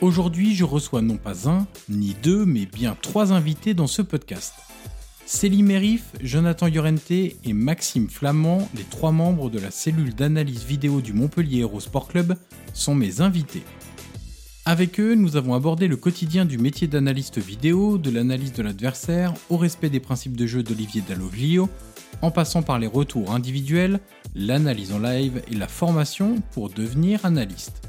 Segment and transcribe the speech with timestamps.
[0.00, 4.54] Aujourd'hui, je reçois non pas un, ni deux, mais bien trois invités dans ce podcast.
[5.26, 11.02] Céline Mérif, Jonathan Llorente et Maxime Flamand, les trois membres de la cellule d'analyse vidéo
[11.02, 12.34] du Montpellier Hero Sport Club,
[12.72, 13.62] sont mes invités.
[14.64, 19.34] Avec eux, nous avons abordé le quotidien du métier d'analyste vidéo, de l'analyse de l'adversaire,
[19.50, 21.68] au respect des principes de jeu d'Olivier Dalloglio,
[22.22, 24.00] en passant par les retours individuels,
[24.34, 27.82] l'analyse en live et la formation pour devenir analyste.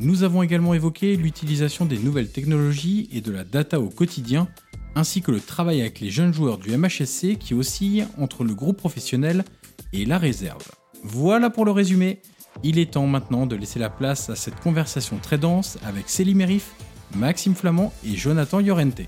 [0.00, 4.46] Nous avons également évoqué l'utilisation des nouvelles technologies et de la data au quotidien,
[4.94, 8.76] ainsi que le travail avec les jeunes joueurs du MHSC qui oscillent entre le groupe
[8.76, 9.44] professionnel
[9.92, 10.62] et la réserve.
[11.02, 12.22] Voilà pour le résumé.
[12.62, 16.36] Il est temps maintenant de laisser la place à cette conversation très dense avec Céline
[16.36, 16.76] Mérif,
[17.16, 19.00] Maxime Flamand et Jonathan Llorente.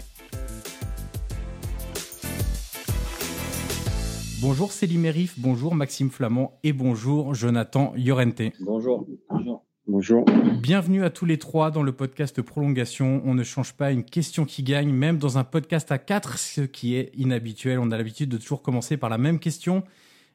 [4.41, 8.43] Bonjour Céline Mérif, bonjour Maxime Flamand et bonjour Jonathan Llorente.
[8.61, 9.07] Bonjour.
[9.29, 9.70] Bonjour.
[9.91, 10.25] Bonjour.
[10.63, 13.23] Bienvenue à tous les trois dans le podcast Prolongation.
[13.25, 16.61] On ne change pas une question qui gagne, même dans un podcast à quatre, ce
[16.61, 17.81] qui est inhabituel.
[17.81, 19.83] On a l'habitude de toujours commencer par la même question.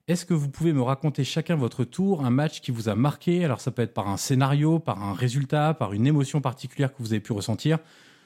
[0.09, 3.45] Est-ce que vous pouvez me raconter chacun votre tour un match qui vous a marqué?
[3.45, 7.01] Alors ça peut être par un scénario, par un résultat, par une émotion particulière que
[7.01, 7.79] vous avez pu ressentir,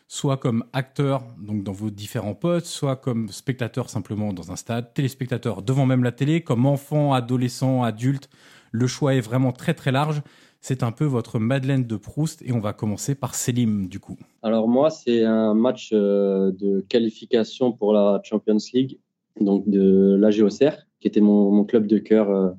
[0.08, 4.96] soit comme acteur donc dans vos différents postes, soit comme spectateur simplement dans un stade,
[4.96, 8.32] téléspectateur devant même la télé, comme enfant, adolescent, adulte.
[8.72, 10.24] Le choix est vraiment très très large.
[10.62, 14.18] C'est un peu votre Madeleine de Proust et on va commencer par Selim du coup.
[14.44, 19.00] Alors moi, c'est un match euh, de qualification pour la Champions League,
[19.40, 22.50] donc de l'AGOCR, qui était mon, club de cœur euh,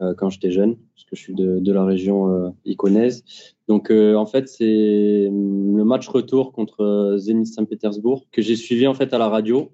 [0.00, 3.22] euh, quand j'étais jeune, parce que je suis de, la région iconaise.
[3.68, 9.12] Donc en fait, c'est le match retour contre Zenit Saint-Pétersbourg que j'ai suivi en fait
[9.12, 9.72] à la radio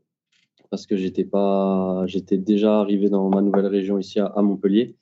[0.70, 4.96] parce que j'étais pas, j'étais déjà arrivé dans ma nouvelle région ici à Montpellier.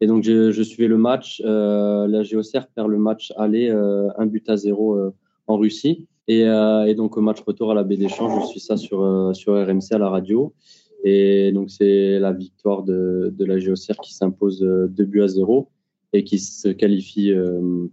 [0.00, 1.42] Et donc, je, je suivais le match.
[1.44, 5.14] Euh, la GOCR perd le match aller, euh, un but à zéro euh,
[5.46, 6.06] en Russie.
[6.28, 9.92] Et, et, donc, au match retour à la Baie je suis ça sur, sur RMC
[9.92, 10.52] à la radio.
[11.04, 15.68] Et donc, c'est la victoire de, de la GOCR qui s'impose deux buts à zéro
[16.12, 17.32] et qui se qualifie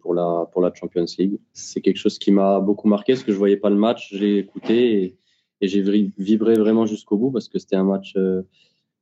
[0.02, 1.38] pour la, pour la Champions League.
[1.54, 4.40] C'est quelque chose qui m'a beaucoup marqué parce que je voyais pas le match, j'ai
[4.40, 5.18] écouté et,
[5.62, 5.84] et j'ai
[6.18, 8.18] vibré vraiment jusqu'au bout parce que c'était un match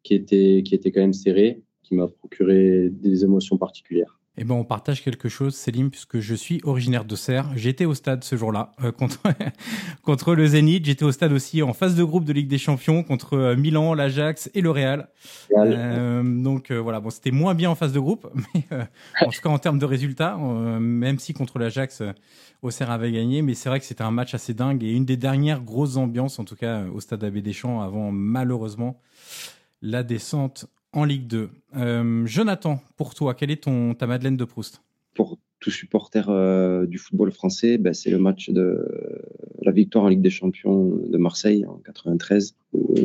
[0.03, 1.61] qui était, qui était quand même serré
[1.91, 4.17] qui m'a procuré des émotions particulières.
[4.37, 7.51] Eh ben, on partage quelque chose, Céline, puisque je suis originaire de Serres.
[7.57, 9.19] J'étais au stade ce jour-là euh, contre,
[10.03, 10.85] contre le Zénith.
[10.85, 13.93] J'étais au stade aussi en phase de groupe de Ligue des Champions contre euh, Milan,
[13.93, 15.09] l'Ajax et le Real.
[15.51, 18.63] Euh, donc euh, voilà, bon, c'était moins bien en phase de groupe, mais
[19.19, 22.01] en tout cas en termes de résultats, même si contre l'Ajax,
[22.61, 25.17] Auxerre avait gagné, mais c'est vrai que c'était un match assez dingue et une des
[25.17, 29.01] dernières grosses ambiances, en tout cas au stade Abbé Deschamps, avant malheureusement
[29.81, 31.49] la descente en Ligue 2.
[31.77, 33.63] Euh, Jonathan, pour toi, quelle est
[33.97, 34.81] ta Madeleine de Proust?
[35.13, 36.23] Pour tout supporter
[36.87, 38.83] du football français, ben, c'est le match de
[39.61, 42.55] la victoire en Ligue des Champions de Marseille en 93.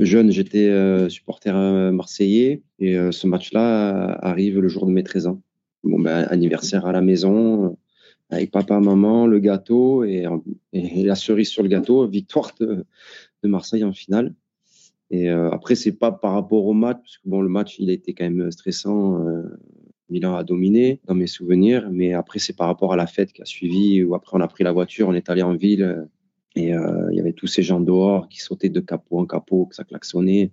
[0.01, 0.71] jeune, j'étais
[1.11, 1.53] supporter
[1.93, 5.43] marseillais et ce match-là arrive le jour de mes 13 ans.
[5.85, 7.77] Bon, ben, anniversaire à la maison,
[8.31, 10.27] avec papa, maman, le gâteau et,
[10.73, 12.85] la cerise sur le gâteau, victoire de,
[13.45, 14.35] Marseille en finale.
[15.11, 17.91] Et euh, après, c'est pas par rapport au match, parce que bon, le match, il
[17.91, 19.21] a été quand même stressant.
[19.21, 19.43] Euh,
[20.09, 23.43] Milan a dominé dans mes souvenirs, mais après, c'est par rapport à la fête qui
[23.43, 26.05] a suivi, où après, on a pris la voiture, on est allé en ville, euh,
[26.55, 29.67] et euh, il y avait tous ces gens dehors qui sautaient de capot en capot,
[29.67, 30.53] que ça klaxonnait.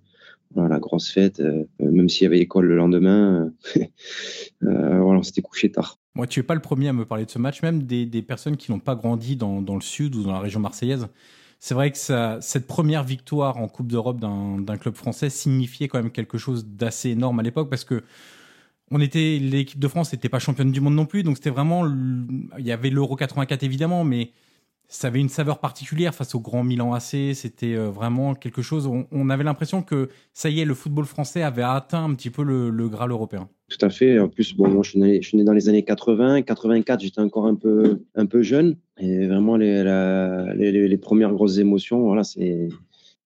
[0.54, 1.42] Voilà, la grosse fête,
[1.80, 3.50] même s'il y avait école le lendemain,
[4.60, 5.98] voilà, on s'était couché tard.
[6.14, 8.56] Moi, tu es pas le premier à me parler de ce match, même des, personnes
[8.56, 11.08] qui n'ont pas grandi dans, le sud ou dans la région marseillaise.
[11.66, 15.96] C'est vrai que ça, cette première victoire en Coupe d'Europe d'un club français signifiait quand
[15.96, 18.04] même quelque chose d'assez énorme à l'époque parce que
[18.90, 21.86] on était l'équipe de France n'était pas championne du monde non plus, donc c'était vraiment
[21.86, 24.32] il y avait l'Euro 84 évidemment, mais
[24.88, 27.34] ça avait une saveur particulière face au grand Milan AC.
[27.34, 28.86] C'était euh, vraiment quelque chose.
[28.86, 32.42] On, avait l'impression que ça y est, le football français avait atteint un petit peu
[32.42, 33.48] le, le Graal européen.
[33.68, 34.18] Tout à fait.
[34.18, 36.42] En plus, bon, moi, je suis né, je suis né dans les années 80.
[36.42, 38.76] 84, j'étais encore un peu, un peu jeune.
[38.98, 39.82] Et vraiment, les,
[40.54, 42.68] les, les premières grosses émotions, voilà, c'est,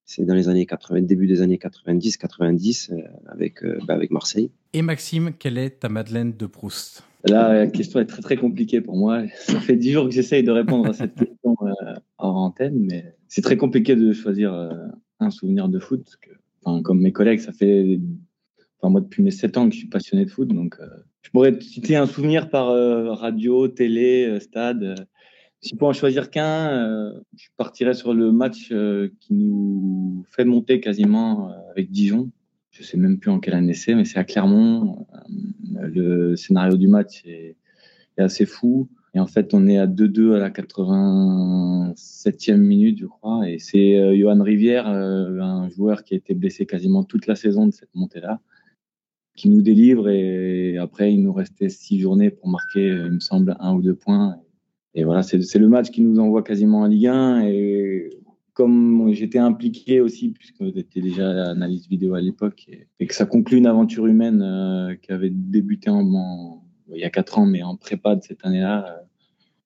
[0.08, 4.10] c'est dans les années 80, début des années 90, 90, euh, avec, euh, bah, avec
[4.10, 4.50] Marseille.
[4.72, 7.04] Et Maxime, quelle est ta Madeleine de Proust?
[7.24, 9.24] Là, la question est très très compliquée pour moi.
[9.36, 13.14] Ça fait dix jours que j'essaye de répondre à cette question euh, hors antenne, mais
[13.28, 14.70] c'est très compliqué de choisir euh,
[15.20, 16.18] un souvenir de foot.
[16.84, 18.00] comme mes collègues, ça fait,
[18.80, 20.86] enfin, moi depuis mes sept ans que je suis passionné de foot, donc euh,
[21.22, 22.68] je pourrais citer un souvenir par
[23.18, 25.06] radio, télé, stade.
[25.60, 28.72] Si pour en choisir qu'un, je partirais sur le match
[29.20, 32.30] qui nous fait monter quasiment avec Dijon
[32.78, 35.06] je sais même plus en quelle année c'est, mais c'est à Clermont.
[35.74, 37.56] Le scénario du match est,
[38.16, 38.88] assez fou.
[39.14, 43.48] Et en fait, on est à 2-2 à la 87e minute, je crois.
[43.48, 47.34] Et c'est euh, Johan Rivière, euh, un joueur qui a été blessé quasiment toute la
[47.34, 48.40] saison de cette montée-là,
[49.34, 50.08] qui nous délivre.
[50.08, 53.94] Et après, il nous restait six journées pour marquer, il me semble, un ou deux
[53.94, 54.36] points.
[54.94, 57.46] Et voilà, c'est le match qui nous envoie quasiment en Ligue 1.
[57.46, 58.10] Et
[58.58, 62.68] comme j'étais impliqué aussi, puisque j'étais déjà analyste vidéo à l'époque,
[62.98, 67.10] et, que ça conclut une aventure humaine euh, qui avait débuté en, il y a
[67.10, 69.02] quatre ans, mais en prépa de cette année-là, euh,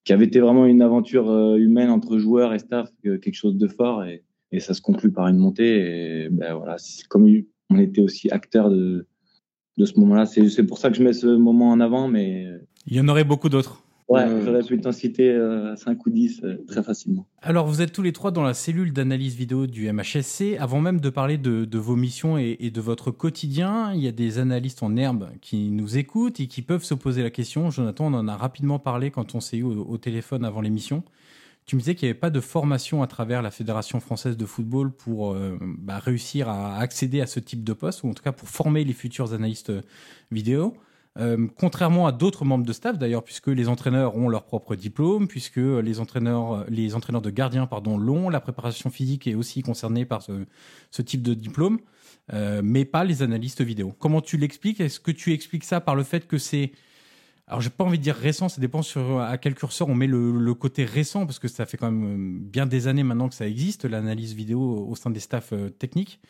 [0.03, 3.67] qui avait été vraiment une aventure euh, humaine entre joueurs et staff, quelque chose de
[3.67, 6.25] fort, et, et, ça se conclut par une montée.
[6.25, 6.77] Et ben voilà,
[7.09, 7.29] comme
[7.69, 9.07] on était aussi acteur de,
[9.77, 12.47] de ce moment-là, c'est pour ça que je mets ce moment en avant, mais
[12.85, 13.83] il y en aurait beaucoup d'autres.
[14.09, 15.39] Ouais, euh, j'aurais pu t'en citer
[15.75, 17.25] 5 ou 10 euh, très facilement.
[17.41, 20.57] Alors, vous êtes tous les trois dans la cellule d'analyse vidéo du MHSC.
[20.59, 24.39] Avant même de parler de, vos missions et, de votre quotidien, il y a des
[24.39, 27.69] analystes en herbe qui nous écoutent et qui peuvent se poser la question.
[27.69, 31.03] Jonathan, on en a rapidement parlé quand on s'est eu au, téléphone avant l'émission.
[31.65, 34.45] Tu me disais qu'il n'y avait pas de formation à travers la Fédération française de
[34.45, 38.23] football pour euh, bah, réussir à accéder à ce type de poste, ou en tout
[38.23, 39.71] cas pour former les futurs analystes
[40.29, 40.73] vidéo.
[41.19, 45.27] Euh, contrairement à d'autres membres de staff d'ailleurs, puisque les entraîneurs ont leur propre diplôme,
[45.27, 50.05] puisque les entraîneurs, les entraîneurs de gardiens pardon, l'ont, la préparation physique est aussi concernée
[50.05, 51.79] par ce, type de diplôme,
[52.33, 53.93] euh, mais pas les analystes vidéo.
[53.99, 54.79] Comment tu l'expliques?
[54.79, 56.71] Est-ce que tu expliques ça par le fait que c'est
[57.47, 60.07] alors j'ai pas envie de dire récent, ça dépend sur à quel curseur on met
[60.07, 63.35] le, côté récent parce que ça fait quand même euh, bien des années maintenant que
[63.35, 66.21] ça existe l'analyse vidéo au sein des staffs euh, techniques.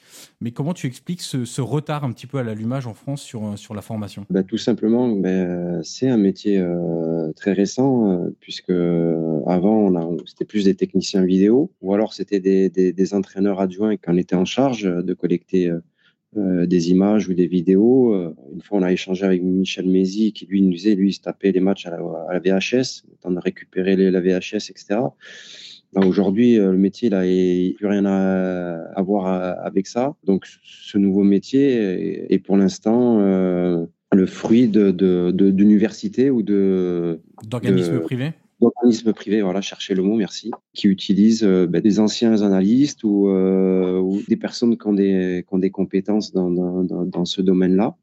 [0.41, 3.55] Mais comment tu expliques ce, retard un petit peu à l'allumage en France sur euh,
[3.57, 4.25] sur la formation?
[4.29, 5.15] Bah, tout simplement,
[5.83, 6.63] c'est un métier
[7.35, 8.71] très récent puisque
[9.45, 9.91] avant
[10.25, 14.45] c'était plus des techniciens vidéo ou alors c'était des, entraîneurs adjoints qui en étaient en
[14.45, 15.71] charge de collecter
[16.35, 18.13] des images ou des vidéos.
[18.13, 21.13] Euh, une fois, on a échangé avec Michel Mézi, qui lui nous disait, lui, il
[21.13, 24.99] se tapait les matchs à la, VHS, le temps de récupérer la VHS, etc.
[25.95, 27.21] Aujourd'hui, euh, le métier, il n'a
[27.75, 29.25] plus rien à, voir
[29.65, 30.15] avec ça.
[30.23, 33.19] Donc, ce nouveau métier est, pour l'instant
[34.15, 38.33] le fruit d'universités de, de, ou de d'organismes privés
[38.63, 43.27] d'organismes privés, voilà, chercher le mot, merci, qui utilisent euh, ben, des anciens analystes ou,
[43.27, 47.95] euh, ou, des personnes qui ont des, compétences dans, ce domaine-là.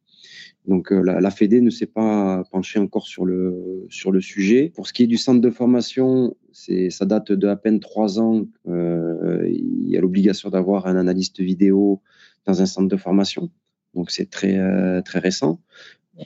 [0.66, 3.88] Donc euh, la, la Fédé ne s'est pas penchée encore sur le
[4.20, 4.72] sujet.
[4.74, 8.46] Pour ce qui est du centre de formation, ça date de à peine trois ans.
[8.66, 12.00] Il y a l'obligation d'avoir un analyste vidéo
[12.46, 13.50] dans un centre de formation.
[13.94, 15.60] Donc c'est très très récent.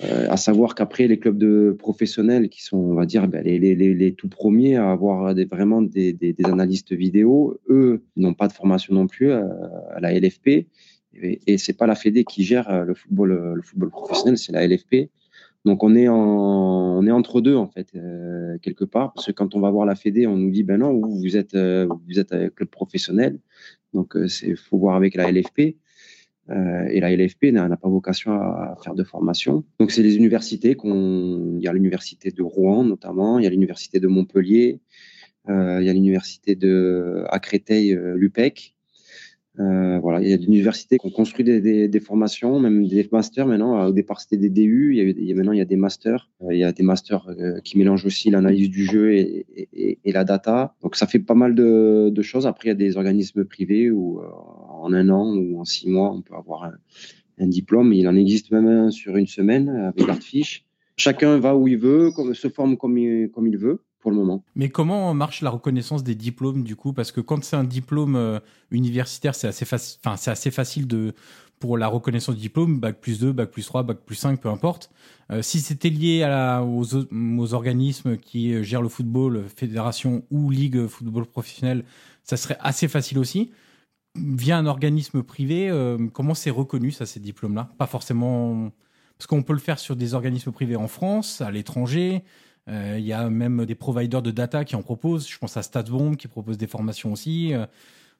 [0.03, 3.59] Euh, à savoir qu'après, les clubs de professionnels qui sont, on va dire, ben, les,
[3.59, 8.35] les, les, tout premiers à avoir des, vraiment des, des, des, analystes vidéo, eux n'ont
[8.35, 9.45] pas de formation non plus euh,
[9.95, 10.49] à, la LFP.
[10.49, 14.53] Et, et c'est pas la Fédé qui gère euh, le football, le football professionnel, c'est
[14.53, 15.11] la LFP.
[15.65, 19.33] Donc on est en, on est entre deux en fait euh, quelque part parce que
[19.33, 22.19] quand on va voir la Fédé, on nous dit ben non vous, êtes euh, vous
[22.19, 23.39] êtes un club professionnel,
[23.95, 25.77] donc euh, c'est faut voir avec la LFP.
[26.51, 29.65] Euh, et la LFP n'a pas vocation à faire de formation.
[29.81, 33.51] Donc c'est les universités qu'on, il y a l'université de Rouen notamment, il y a
[33.51, 34.81] l'université de Montpellier,
[35.49, 38.74] euh, il y a l'université de à Créteil, l'UPEC,
[39.61, 42.87] euh, voilà, il y a des universités qui ont construit des, des, des, formations, même
[42.89, 43.87] des masters maintenant.
[43.87, 44.97] Au départ, c'était des DU.
[44.97, 46.29] Il y, a, maintenant, il y a des masters.
[46.43, 49.99] Euh, il y a des masters euh, qui mélangent aussi l'analyse du jeu et, et,
[50.05, 50.75] et, la data.
[50.83, 52.47] Donc, ça fait pas mal de, de, choses.
[52.47, 54.21] Après, il y a des organismes privés où
[54.69, 56.75] en un an ou en six mois, on peut avoir un,
[57.39, 57.93] un diplôme.
[57.93, 60.65] Il en existe même un sur une semaine avec Artfish.
[60.97, 64.45] Chacun va où il veut, se forme comme il, comme il veut le moment.
[64.55, 66.93] Mais comment marche la reconnaissance des diplômes du coup?
[66.93, 68.39] Parce que quand c'est un diplôme euh,
[68.71, 69.65] universitaire, c'est assez,
[70.05, 71.15] enfin, assez facile de,
[71.59, 74.49] pour la reconnaissance du diplôme, bac plus 2, bac plus 3, bac plus 5, peu
[74.49, 74.91] importe.
[75.31, 76.25] Euh, si c'était lié
[76.67, 81.85] aux, organismes qui euh, gèrent le football, fédération ou ligue football professionnel,
[82.23, 83.53] ça serait assez facile aussi.
[84.17, 85.73] Via un organisme privé,
[86.13, 87.71] comment c'est reconnu ça, ces diplômes-là?
[87.79, 88.71] Pas forcément...
[89.19, 92.23] Parce qu'on peut le faire sur des organismes privés en France, à l'étranger.
[92.69, 95.29] Euh, il y a même des providers de data qui en proposent.
[95.29, 97.53] Je pense à StatsBomb qui propose des formations aussi.
[97.53, 97.67] Euh,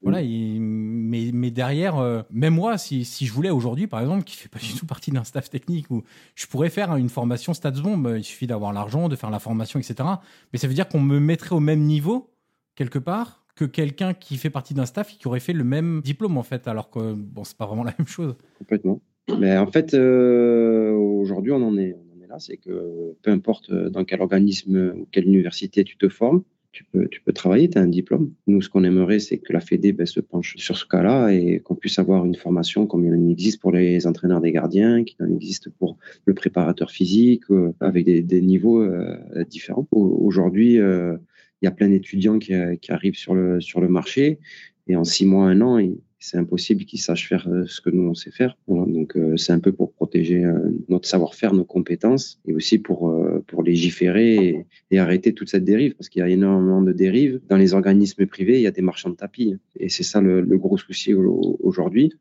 [0.03, 4.37] voilà, mais, mais derrière, euh, même moi, si, si je voulais aujourd'hui, par exemple, qui
[4.37, 6.03] fait pas du tout partie d'un staff technique, où
[6.35, 10.07] je pourrais faire une formation StatsBomb, il suffit d'avoir l'argent, de faire la formation, etc.
[10.53, 12.35] Mais ça veut dire qu'on me mettrait au même niveau,
[12.75, 16.37] quelque part, que quelqu'un qui fait partie d'un staff qui aurait fait le même diplôme,
[16.37, 18.37] en fait, alors que, bon, c'est pas vraiment la même chose.
[18.59, 19.01] Complètement.
[19.41, 21.97] Mais en fait, aujourd'hui, on en est,
[22.39, 26.85] c'est que peu importe euh, dans quel organisme ou quelle université tu te formes, tu
[26.85, 28.33] peux, travailler, tu as un diplôme.
[28.49, 31.61] Nous, ce qu'on aimerait, c'est que la Fédé ben, se penche sur ce cas-là et
[31.61, 35.25] qu'on puisse avoir une formation comme il en existe pour les entraîneurs des gardiens, qu'il
[35.25, 39.87] en existe pour le préparateur physique, euh, avec des, niveaux euh, différents.
[39.93, 41.19] Aujourd'hui, il
[41.63, 42.55] y a plein d'étudiants qui,
[42.89, 44.41] arrivent sur le, sur le marché
[44.89, 45.79] et en six mois, un an,
[46.25, 48.57] c'est impossible qu'ils sachent faire euh, ce que nous on sait faire.
[48.67, 53.15] donc euh, c'est un peu pour protéger euh, notre savoir-faire, nos compétences, et aussi pour
[53.47, 57.59] pour légiférer et, arrêter toute cette dérive, parce qu'il y a énormément de dérives dans
[57.59, 58.57] les organismes privés.
[58.57, 62.13] Il y a des marchands de tapis, et c'est ça le, gros souci aujourd'hui.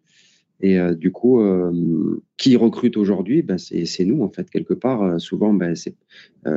[0.62, 1.42] Et du coup,
[2.38, 5.20] qui recrute aujourd'hui ben, C'est nous, en fait, quelque part.
[5.22, 5.74] souvent, ben,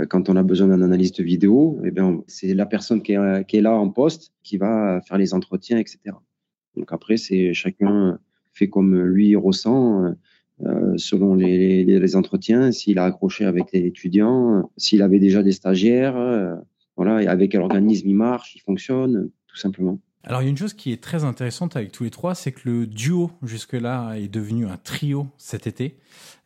[0.09, 3.61] quand on a besoin d'un analyste vidéo, et eh ben, c'est la personne qui est,
[3.61, 6.17] là en poste qui va faire les entretiens, etc.
[6.77, 8.19] Donc après, chacun
[8.53, 10.15] fait comme lui ressent.
[10.65, 16.17] Euh, selon les, entretiens, s'il a accroché avec les étudiants, s'il avait déjà des stagiaires,
[16.17, 16.57] euh,
[16.97, 20.01] avec quel organisme il marche, il fonctionne, tout simplement.
[20.25, 22.51] Alors il y a une chose qui est très intéressante avec tous les trois, c'est
[22.53, 25.99] que le duo jusque-là est devenu un trio cet été,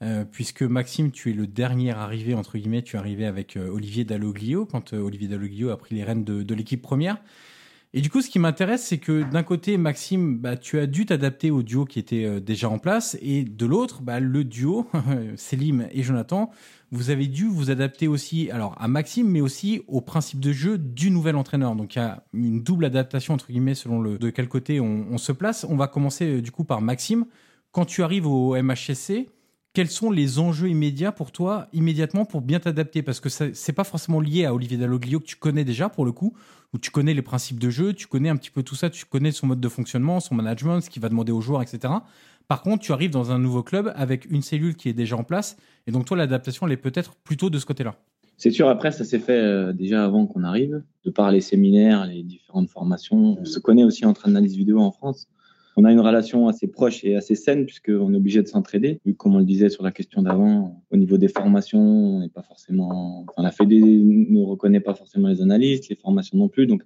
[0.03, 4.05] euh, puisque Maxime, tu es le dernier arrivé entre guillemets, tu es arrivé avec Olivier
[4.05, 7.23] Dalloglio quand Olivier Dalloglio a pris les rênes de l'équipe première.
[7.93, 11.07] Et du coup, ce qui m'intéresse, c'est que d'un côté, Maxime, bah, tu as dû
[11.07, 14.89] t'adapter au duo qui était euh, déjà en place, et de l'autre, bah, le duo,
[15.37, 16.51] Selim et Jonathan,
[16.93, 20.79] vous avez dû vous adapter aussi, alors à Maxime, mais aussi au principe de jeu
[20.79, 21.75] du nouvel entraîneur.
[21.75, 25.07] Donc il y a une double adaptation entre guillemets selon le de quel côté on,
[25.11, 25.65] on se place.
[25.69, 27.27] On va commencer euh, du coup par Maxime.
[27.73, 29.29] Quand tu arrives au MHSC,
[29.73, 33.03] quels sont les enjeux immédiats pour toi, immédiatement, pour bien t'adapter?
[33.03, 36.13] Parce que c'est pas forcément lié à Olivier Dalloglio que tu connais déjà, pour le
[36.13, 36.35] coup,
[36.75, 39.05] où tu connais les principes de jeu, tu connais un petit peu tout ça, tu
[39.05, 41.95] connais son mode de fonctionnement, son management, ce qu'il va demander aux joueurs, etc.
[42.49, 45.25] Par contre, tu arrives dans un nouveau club avec une cellule qui est déjà en
[45.25, 47.95] place, et donc toi, l'adaptation, elle est peut-être plutôt de ce côté-là.
[48.37, 52.07] C'est sûr, après, ça s'est fait euh, déjà avant qu'on arrive, de par les séminaires,
[52.07, 53.39] les différentes formations.
[53.39, 55.29] On se connaît aussi entre analyse vidéo en France
[55.77, 59.01] on a une relation assez proche et assez saine puisqu'on est obligé de s'entraider.
[59.17, 62.43] Comme on le disait sur la question d'avant, au niveau des formations, on n'est pas
[62.43, 66.67] forcément, enfin, la Fédé ne reconnaît pas forcément les analystes, les formations non plus.
[66.67, 66.83] Donc,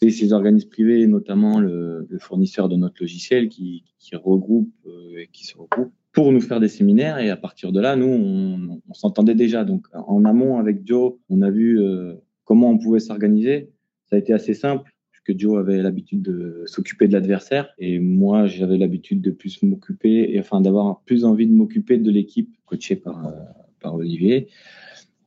[0.00, 5.28] c'est ces organismes privés, notamment le, fournisseur de notre logiciel, qui, qui regroupe euh, et
[5.32, 7.18] qui se regroupe pour nous faire des séminaires.
[7.18, 9.64] Et à partir de là, nous, on, s'entendait déjà.
[9.64, 13.70] Donc, en amont avec Joe, on a vu euh, comment on pouvait s'organiser.
[14.04, 14.93] Ça a été assez simple
[15.24, 20.30] que Joe avait l'habitude de s'occuper de l'adversaire et moi j'avais l'habitude de plus m'occuper
[20.30, 23.32] et enfin d'avoir plus envie de m'occuper de l'équipe coachée par, euh,
[23.80, 24.48] par Olivier.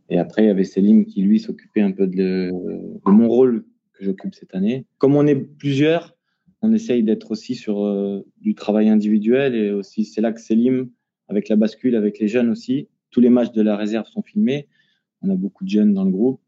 [0.10, 2.52] Et après il y avait Selim qui lui s'occupait un peu de,
[3.06, 4.86] mon rôle que j'occupe cette année.
[5.00, 6.16] Comme on est plusieurs,
[6.62, 10.90] on essaye d'être aussi sur euh, du travail individuel et aussi c'est là que Selim
[11.28, 14.68] avec la bascule avec les jeunes aussi, tous les matchs de la réserve sont filmés.
[15.24, 16.40] On a beaucoup de jeunes dans le groupe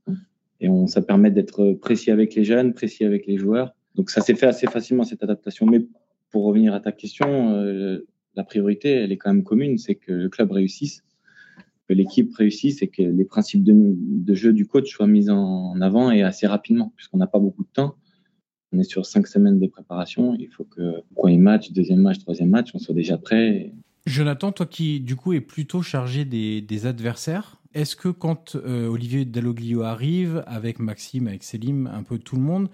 [0.62, 3.76] et ça permet d'être précis avec les jeunes, précis avec les joueurs.
[3.96, 5.66] Donc ça s'est fait assez facilement cette adaptation.
[5.66, 5.86] Mais
[6.32, 10.12] pour revenir à ta question, euh, la priorité, elle est quand même commune, c'est que
[10.12, 11.04] le club réussisse.
[11.88, 16.12] que l'équipe réussisse et que les principes de, jeu du coach soient mis en avant
[16.12, 17.96] et assez rapidement, puisqu'on n'a pas beaucoup de temps.
[18.72, 20.36] On est sur cinq semaines de préparation.
[20.40, 23.74] Il faut que premier match, deuxième match, troisième match, on soit déjà prêt.
[24.06, 29.26] Jonathan, toi qui du coup est plutôt chargé des, adversaires, est-ce que quand euh, Olivier
[29.26, 32.70] Dalloglio arrive, avec Maxime, avec Selim, un peu tout le monde,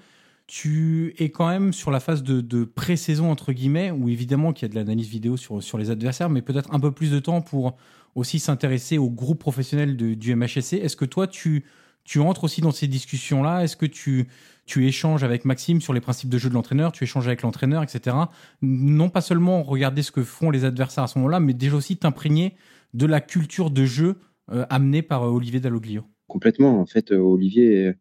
[0.47, 4.69] tu es quand même sur la phase de, pré-saison, entre guillemets, où évidemment qu'il y
[4.69, 7.41] a de l'analyse vidéo sur, sur les adversaires, mais peut-être un peu plus de temps
[7.41, 7.77] pour
[8.13, 10.73] aussi s'intéresser au groupe professionnel du MHSC.
[10.73, 11.65] Est-ce que toi, tu,
[12.05, 13.63] tu entres aussi dans ces discussions-là?
[13.63, 14.27] Est-ce que tu,
[14.65, 17.83] tu échanges avec Maxime sur les principes de jeu de l'entraîneur, tu échanges avec l'entraîneur,
[17.83, 18.15] etc.
[18.61, 21.97] Non pas seulement regarder ce que font les adversaires à ce moment-là, mais déjà aussi
[21.97, 22.55] t'imprégner
[22.93, 24.19] de la culture de jeu
[24.51, 26.03] euh, amenée par euh, Olivier Dalloglio.
[26.27, 26.79] Complètement.
[26.79, 27.93] En fait, euh, Olivier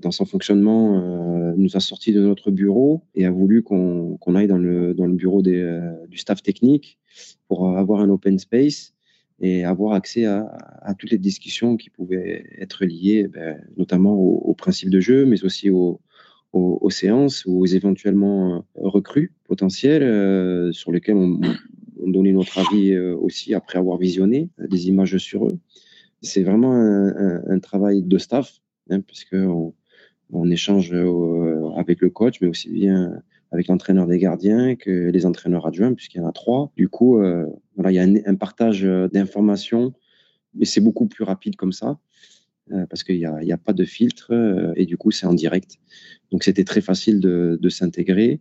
[0.00, 1.00] dans son fonctionnement,
[1.56, 5.14] nous a sorti de notre bureau et a voulu qu'on aille dans le, dans le
[5.14, 6.98] bureau du staff technique
[7.46, 8.94] pour avoir un open space
[9.38, 10.48] et avoir accès à,
[10.98, 15.70] toutes les discussions qui pouvaient être liées ben, notamment aux, principes de jeu, mais aussi
[15.70, 16.00] aux,
[16.52, 21.38] aux, séances ou aux éventuellement recrues potentiels sur lesquels on,
[22.02, 25.58] on, donnait notre avis aussi après avoir visionné des images sur eux.
[26.22, 29.74] C'est vraiment un, travail de staff hein, puisqu'on
[30.32, 35.26] on échange euh, avec le coach, mais aussi bien avec l'entraîneur des gardiens que les
[35.26, 36.70] entraîneurs adjoints, puisqu'il y en a trois.
[36.76, 37.46] Du coup, euh,
[37.84, 39.92] il y a un, partage d'informations,
[40.54, 41.98] mais c'est beaucoup plus rapide comme ça,
[42.70, 44.32] euh, parce qu'il n'y a, pas de filtre,
[44.76, 45.78] et du coup, c'est en direct.
[46.30, 48.40] Donc, c'était très facile de s'intégrer.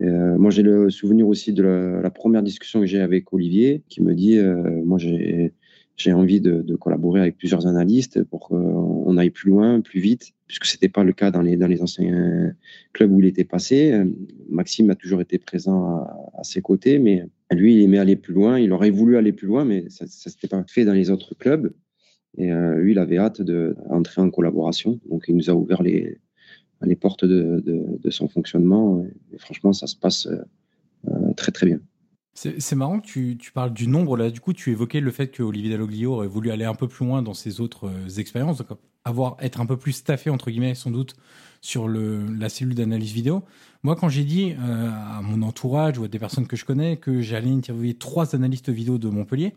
[0.00, 1.62] Moi, j'ai le souvenir aussi de
[2.02, 4.38] la, première discussion que j'ai avec Olivier, qui me dit,
[4.84, 10.32] moi, j'ai envie de, collaborer avec plusieurs analystes pour qu'on aille plus loin, plus vite,
[10.46, 12.54] puisque ce n'était pas le cas dans les, anciens
[12.92, 14.02] clubs où il était passé.
[14.48, 18.58] Maxime a toujours été présent à, ses côtés, mais lui, il aimait aller plus loin.
[18.58, 21.34] Il aurait voulu aller plus loin, mais ça ne s'était pas fait dans les autres
[21.34, 21.72] clubs.
[22.36, 25.00] Et euh, lui, il avait hâte d'entrer en collaboration.
[25.08, 26.18] Donc, il nous a ouvert les,
[26.82, 29.04] les portes de, son fonctionnement.
[29.32, 31.80] Et franchement, ça se passe euh, très, très bien.
[32.32, 34.16] C'est marrant que tu, parles du nombre.
[34.16, 36.88] Là, du coup, tu évoquais le fait que Olivier Dalloglio aurait voulu aller un peu
[36.88, 38.62] plus loin dans ses autres euh, expériences,
[39.04, 41.16] avoir être un peu plus staffé entre guillemets, sans doute,
[41.60, 43.44] sur la cellule d'analyse vidéo.
[43.82, 46.96] Moi, quand j'ai dit euh, à mon entourage ou à des personnes que je connais
[46.96, 49.54] que j'allais interviewer trois analystes vidéo de Montpellier,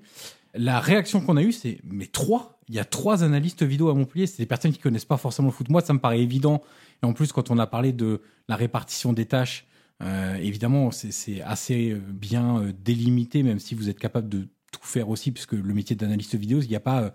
[0.53, 2.59] la réaction qu'on a eue, c'est mais trois?
[2.69, 4.27] Il y a trois analystes vidéo à Montpellier.
[4.27, 5.69] C'est des personnes qui connaissent pas forcément le foot.
[5.69, 6.61] Moi, ça me paraît évident.
[7.01, 9.67] Et en plus, quand on a parlé de la répartition des tâches
[10.01, 15.07] euh, évidemment, c'est assez euh, bien délimité, même si vous êtes capable de tout faire
[15.09, 17.13] aussi, puisque le métier d'analyste vidéo, il n'y a pas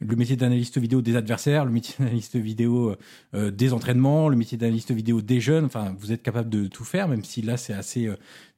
[0.00, 2.96] le métier d'analyste vidéo des adversaires, le métier d'analyste vidéo
[3.32, 5.64] des entraînements, le métier d'analyste vidéo des jeunes.
[5.64, 8.08] Enfin, vous êtes capable de tout faire, même si là c'est assez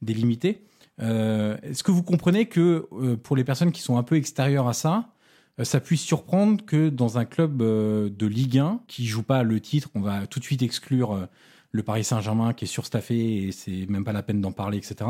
[0.01, 0.63] délimité.
[0.99, 2.87] Est-ce que vous comprenez que
[3.23, 5.13] pour les personnes qui sont un peu extérieures à ça,
[5.61, 9.89] ça puisse surprendre que dans un club de Ligue 1 qui joue pas le titre,
[9.95, 11.27] on va tout de suite exclure
[11.71, 15.09] le Paris Saint-Germain qui est surstaffé et c'est même pas la peine d'en parler, etc.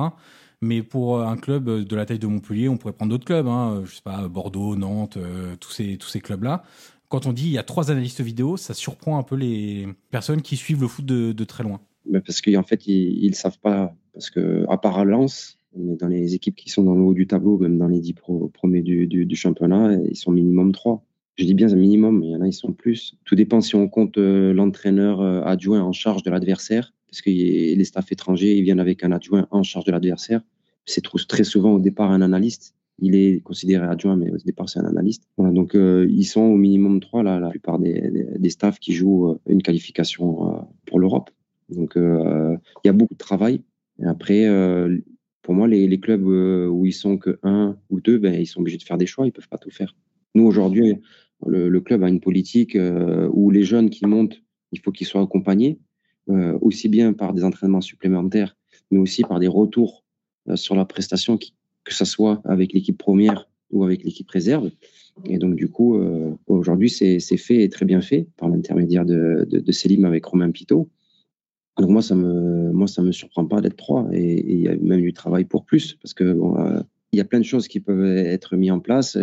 [0.62, 3.84] Mais pour un club de la taille de Montpellier, on pourrait prendre d'autres clubs, hein,
[3.86, 6.64] je sais pas, Bordeaux, Nantes, euh, tous ces, clubs-là.
[7.08, 10.42] Quand on dit il y a trois analystes vidéo, ça surprend un peu les personnes
[10.42, 11.80] qui suivent le foot de, très loin.
[12.12, 13.96] parce qu'en fait, ils ne savent pas.
[14.14, 17.26] Parce que à part à Lens, dans les équipes qui sont dans le haut du
[17.26, 21.04] tableau, même dans les dix premiers du, du, championnat, ils sont minimum trois.
[21.38, 23.16] Je dis bien un minimum, mais il y en a, ils sont plus.
[23.24, 27.30] Tout dépend si on compte euh, l'entraîneur euh, adjoint en charge de l'adversaire, parce que
[27.30, 30.42] les staffs étrangers, ils viennent avec un adjoint en charge de l'adversaire.
[30.86, 32.76] C'est très souvent au départ un analyste.
[33.00, 35.24] Il est considéré adjoint, mais au départ, c'est un analyste.
[35.38, 39.38] donc, euh, ils sont au minimum trois, là, la plupart des, des, staffs qui jouent
[39.48, 41.30] une qualification pour l'Europe.
[41.70, 43.62] Donc, il y a beaucoup de travail.
[44.02, 44.48] Et après,
[45.42, 48.78] pour moi, les, clubs où ils sont que un ou deux, ben, ils sont obligés
[48.78, 49.96] de faire des choix, ils peuvent pas tout faire.
[50.36, 50.96] Nous, aujourd'hui,
[51.46, 54.42] le, club a une politique euh, où les jeunes qui montent,
[54.72, 55.89] il faut qu'ils soient accompagnés, euh,
[56.62, 58.56] aussi bien par des entraînements supplémentaires,
[58.92, 60.04] mais aussi par des retours
[60.48, 64.72] euh, sur la prestation, que ce soit avec l'équipe première ou avec l'équipe réserve.
[65.26, 66.00] Et donc, du coup,
[66.48, 70.88] aujourd'hui, c'est fait et très bien fait par l'intermédiaire de, de, Selim avec Romain Pitot.
[71.78, 74.08] Donc moi, ça me, me surprend pas d'être trois.
[74.14, 76.38] Et il y a même du travail pour plus, parce que
[77.12, 79.18] y a plein de choses qui peuvent être mises en place.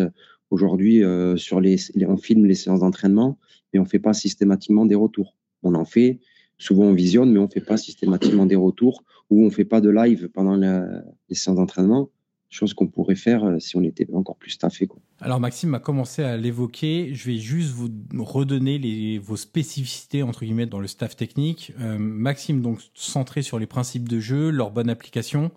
[0.51, 3.38] Aujourd'hui, euh, sur les, on filme les séances d'entraînement,
[3.73, 5.37] mais on fait pas systématiquement des retours.
[5.62, 6.21] On en fait,
[6.59, 9.90] souvent on visionne, mais on fait pas systématiquement des retours ou on fait pas de
[9.90, 12.11] live pendant les séances d'entraînement,
[12.49, 14.88] chose qu'on pourrait faire euh, si on était encore plus staffé.
[15.21, 17.11] Alors Maxime a commencé à l'évoquer.
[17.12, 21.73] Je vais juste vous redonner vos spécificités entre guillemets dans le staff technique.
[21.81, 25.51] Euh, Maxime donc centré sur les principes de jeu, leur bonne application.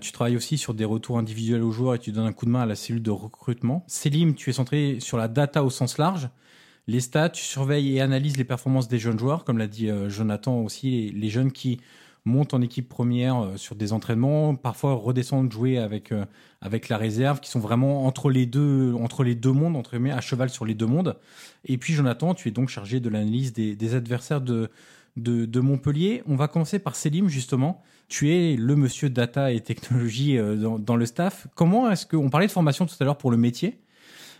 [0.00, 2.50] tu travailles aussi sur des retours individuels aux joueurs et tu donnes un coup de
[2.50, 3.84] main à la cellule de recrutement.
[3.86, 6.28] Selim, tu es centré sur la data au sens large.
[6.88, 10.62] Les stats, tu surveilles et analyses les performances des jeunes joueurs, comme l'a dit Jonathan
[10.62, 11.78] aussi, les jeunes qui
[12.28, 16.24] montent en équipe première euh, sur des entraînements, parfois redescendent jouer avec euh,
[16.60, 20.12] avec la réserve, qui sont vraiment entre les deux entre les deux mondes, entre guillemets,
[20.12, 21.16] à cheval sur les deux mondes.
[21.64, 24.70] Et puis Jonathan, tu es donc chargé de l'analyse des, adversaires de,
[25.16, 26.22] de, Montpellier.
[26.26, 27.82] On va commencer par Selim justement.
[28.08, 31.46] Tu es le monsieur data et technologie euh, dans, le staff.
[31.54, 33.78] Comment est-ce qu'on parlait de formation tout à l'heure pour le métier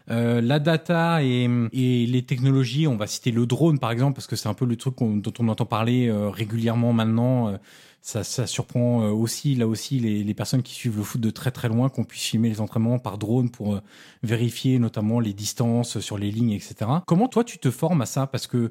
[0.09, 4.49] la data et, les technologies, on va citer le drone par exemple, parce que c'est
[4.49, 7.59] un peu le truc dont on entend parler régulièrement maintenant
[8.01, 11.51] ça, ça surprend euh, aussi, là aussi, les, personnes qui suivent le foot de très
[11.51, 13.81] très loin, qu'on puisse filmer les entraînements par drone pour euh,
[14.23, 16.91] vérifier notamment les distances sur les lignes, etc.
[17.07, 18.27] Comment toi tu te formes à ça?
[18.27, 18.71] Parce que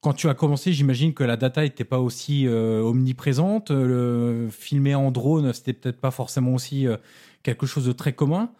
[0.00, 3.72] quand tu as commencé, j'imagine que la data n'était pas aussi euh, omniprésente.
[4.50, 6.86] Filmer en drone, c'était peut-être pas forcément aussi
[7.44, 8.50] quelque chose de très commun.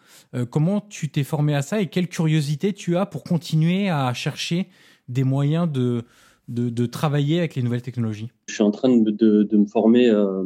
[0.50, 4.68] comment tu t'es formé à ça et quelle curiosité tu as pour continuer à chercher
[5.08, 6.04] des moyens de
[6.48, 8.30] de, travailler avec les nouvelles technologies?
[8.48, 10.42] Je suis en train de, me former euh,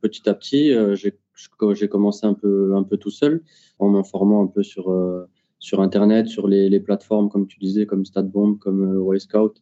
[0.00, 0.72] petit à petit.
[0.72, 3.42] Euh, j'ai commencé un peu, un peu tout seul
[3.78, 5.26] en m'informant un peu sur, euh,
[5.58, 9.60] sur Internet, sur les, plateformes, comme tu disais, comme StatBomb, comme Scout,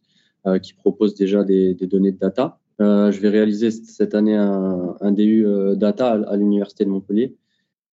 [0.61, 2.59] qui proposent déjà des, données de data.
[2.79, 7.35] je vais réaliser cette année un, DU data à, l'Université de Montpellier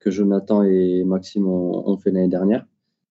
[0.06, 2.64] que Jonathan et Maxime ont fait l'année dernière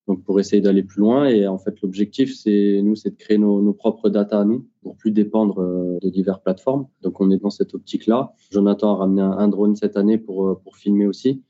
[0.07, 1.27] donc pour essayer d'aller plus loin.
[1.27, 4.95] Et en fait, l'objectif, c'est nous, c'est de créer nos, propres data à nous pour
[4.95, 6.87] plus dépendre euh, de diverses plateformes.
[7.01, 8.33] Donc on est dans cette optique-là.
[8.51, 11.41] Jonathan a ramené un, drone cette année pour euh, pour filmer aussi.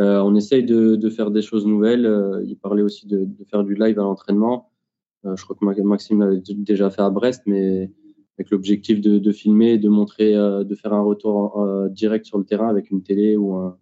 [0.00, 2.42] Euh, on essaye de, de, faire des choses nouvelles.
[2.46, 4.70] Il parlait aussi de, de faire du live à l'entraînement.
[5.24, 7.92] Je crois que Maxime l'avait déjà fait à Brest, mais
[8.36, 12.68] avec l'objectif de, de, filmer, de montrer, de faire un retour direct sur le terrain
[12.68, 13.78] avec une télé ou un,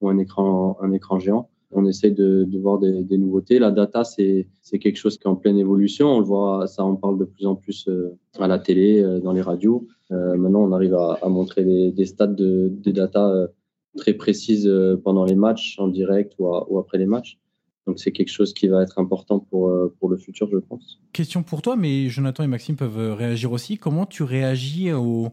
[0.00, 3.58] ou un écran, un écran géant on essaye de, de voir des, des, nouveautés.
[3.58, 4.46] La data, c'est
[4.78, 6.08] quelque chose qui est en pleine évolution.
[6.08, 9.20] On le voit, ça en parle de plus en plus euh, à la télé, euh,
[9.20, 9.86] dans les radios.
[10.10, 13.48] Euh, maintenant, on arrive à, à montrer des, des stats de, des data
[13.96, 14.70] très précises
[15.02, 17.38] pendant les matchs, en direct ou, après les matchs.
[17.86, 21.00] Donc c'est quelque chose qui va être important pour, pour le futur, je pense.
[21.12, 23.78] Question pour toi, mais Jonathan et Maxime peuvent réagir aussi.
[23.78, 25.30] Comment tu réagis aux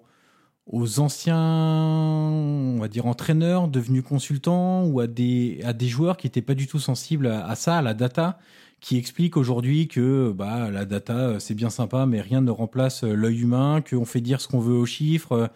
[0.68, 6.28] aux anciens, on va dire, entraîneurs devenus consultants ou à des, à des joueurs qui
[6.28, 8.40] n'étaient pas du tout sensibles à, ça, à la data,
[8.82, 13.42] qui expliquent aujourd'hui que bah, la data, c'est bien sympa, mais rien ne remplace l'œil
[13.42, 15.52] humain, qu'on fait dire ce qu'on veut aux chiffres.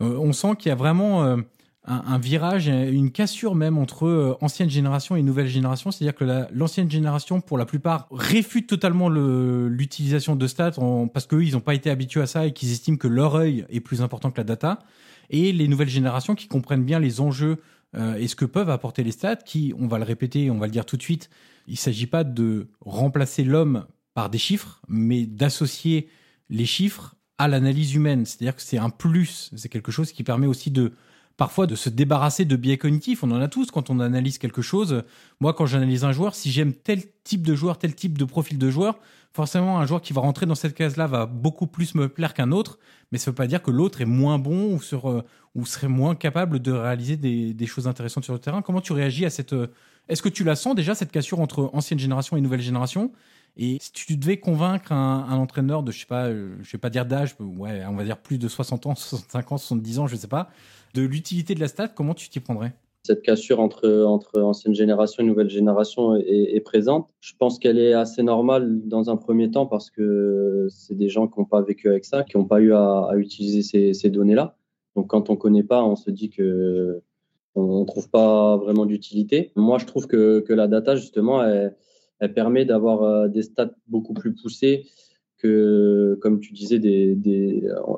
[0.00, 1.36] Euh, on sent qu'il y a vraiment euh,
[1.86, 5.90] un, virage, une cassure même entre euh, ancienne génération et nouvelle génération.
[5.90, 10.72] C'est-à-dire que l'ancienne génération, pour la plupart, réfute totalement l'utilisation de stats
[11.12, 13.66] parce qu'eux, ils n'ont pas été habitués à ça et qu'ils estiment que leur œil
[13.68, 14.78] est plus important que la data.
[15.30, 17.58] Et les nouvelles générations qui comprennent bien les enjeux
[17.96, 20.66] euh, et ce que peuvent apporter les stats, qui, on va le répéter, on va
[20.66, 21.28] le dire tout de suite,
[21.66, 26.08] il ne s'agit pas de remplacer l'homme par des chiffres, mais d'associer
[26.48, 28.24] les chiffres à l'analyse humaine.
[28.24, 30.92] C'est-à-dire que c'est un plus, c'est quelque chose qui permet aussi de
[31.36, 33.22] parfois de se débarrasser de biais cognitifs.
[33.24, 35.02] On en a tous quand on analyse quelque chose.
[35.40, 38.58] Moi, quand j'analyse un joueur, si j'aime tel type de joueur, tel type de profil
[38.58, 38.98] de joueur,
[39.32, 42.52] forcément, un joueur qui va rentrer dans cette case-là va beaucoup plus me plaire qu'un
[42.52, 42.78] autre.
[43.10, 44.80] Mais ça ne veut pas dire que l'autre est moins bon ou,
[45.66, 48.62] serait moins capable de réaliser des, choses intéressantes sur le terrain.
[48.62, 49.54] Comment tu réagis à cette...
[50.08, 53.10] Est-ce que tu la sens déjà, cette cassure entre ancienne génération et nouvelle génération?
[53.56, 56.90] Et si tu devais convaincre un, entraîneur de, je sais pas, euh, je vais pas
[56.90, 60.16] dire d'âge, ouais, on va dire plus de 60 ans, 65 ans, 70 ans, je
[60.16, 60.50] sais pas,
[60.94, 62.72] de l'utilité de la stat, comment tu t'y prendrais?
[63.02, 67.10] Cette cassure entre, entre ancienne génération et nouvelle génération est, présente.
[67.20, 71.28] Je pense qu'elle est assez normale dans un premier temps parce que c'est des gens
[71.28, 74.56] qui n'ont pas vécu avec ça, qui n'ont pas eu à, utiliser ces, données-là.
[74.96, 77.02] Donc quand on ne connaît pas, on se dit que
[77.56, 79.52] on ne trouve pas vraiment d'utilité.
[79.54, 81.74] Moi, je trouve que, que la data, justement, elle,
[82.34, 84.86] permet d'avoir euh, des stats beaucoup plus poussées
[85.36, 86.80] que, comme tu disais,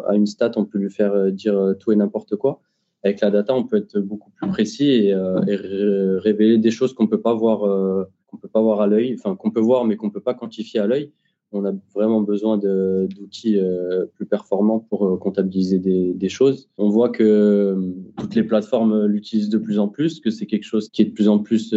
[0.09, 2.61] à une stat, on peut lui faire dire tout et n'importe quoi
[3.03, 7.07] avec la data, on peut être beaucoup plus précis et, euh, révéler des choses qu'on
[7.07, 9.97] peut pas voir, euh, qu'on peut pas voir à l'œil, enfin qu'on peut voir mais
[9.97, 11.13] qu'on peut pas quantifier à l'œil.
[11.53, 16.69] On a vraiment besoin d'outils euh, plus performants pour comptabiliser des, choses.
[16.77, 20.89] On voit que toutes les plateformes l'utilisent de plus en plus, que c'est quelque chose
[20.89, 21.73] qui est de plus en plus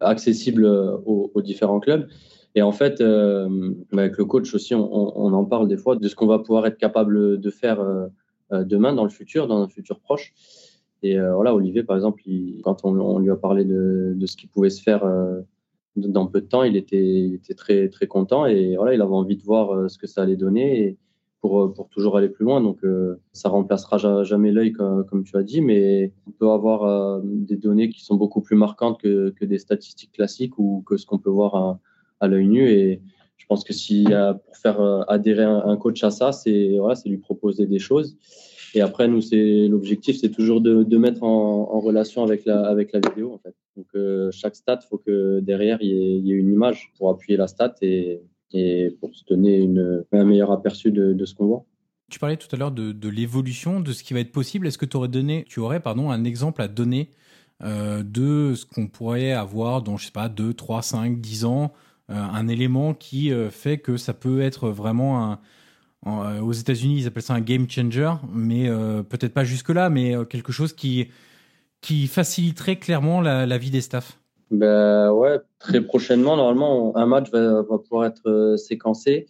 [0.00, 2.06] accessible aux, différents clubs.
[2.54, 6.14] Et en fait, avec le coach aussi, on, on, en parle des fois de ce
[6.14, 8.06] qu'on va pouvoir être capable de faire euh,
[8.50, 10.32] demain, dans le futur, dans un futur proche.
[11.04, 12.22] Et euh, voilà, Olivier, par exemple,
[12.62, 15.42] quand on, lui a parlé de, ce qui pouvait se faire euh,
[15.96, 19.42] dans peu de temps, il était, très, très content et voilà, il avait envie de
[19.42, 20.98] voir ce que ça allait donner et
[21.42, 22.62] pour, toujours aller plus loin.
[22.62, 22.80] Donc,
[23.34, 28.02] ça remplacera jamais l'œil, comme, tu as dit, mais on peut avoir des données qui
[28.02, 31.80] sont beaucoup plus marquantes que, des statistiques classiques ou que ce qu'on peut voir à,
[32.20, 32.66] à l'œil nu.
[32.70, 33.02] Et
[33.36, 37.66] je pense que si pour faire adhérer un, coach à ça, c'est voilà, lui proposer
[37.66, 38.16] des choses.
[38.76, 43.00] Et après, nous, c'est l'objectif, c'est toujours de, mettre en, relation avec la, avec la
[43.00, 43.32] vidéo.
[43.34, 43.54] En fait.
[43.76, 47.74] Donc, chaque stat, faut que derrière, il y, ait, une image pour appuyer la stat
[47.82, 48.22] et,
[48.54, 51.64] et pour se donner une, un meilleur aperçu de, de ce qu'on voit.
[52.10, 54.66] Tu parlais tout à l'heure de, de l'évolution, de ce qui va être possible.
[54.66, 57.10] Est-ce que tu aurais, donné, tu aurais pardon, un exemple à donner
[57.62, 61.64] euh, de ce qu'on pourrait avoir dans, je sais pas, 2, 3, 5, 10 ans
[61.64, 61.68] euh,
[62.08, 65.40] Un élément qui euh, fait que ça peut être vraiment un.
[66.06, 68.68] En, aux États-Unis, ils appellent ça un game changer, mais
[69.08, 71.08] peut-être pas jusque-là, mais quelque chose qui,
[71.84, 74.18] qui faciliterait clairement la, vie des staffs.
[74.50, 79.26] Ben ouais, très prochainement, normalement, un match va, pouvoir être euh, séquencé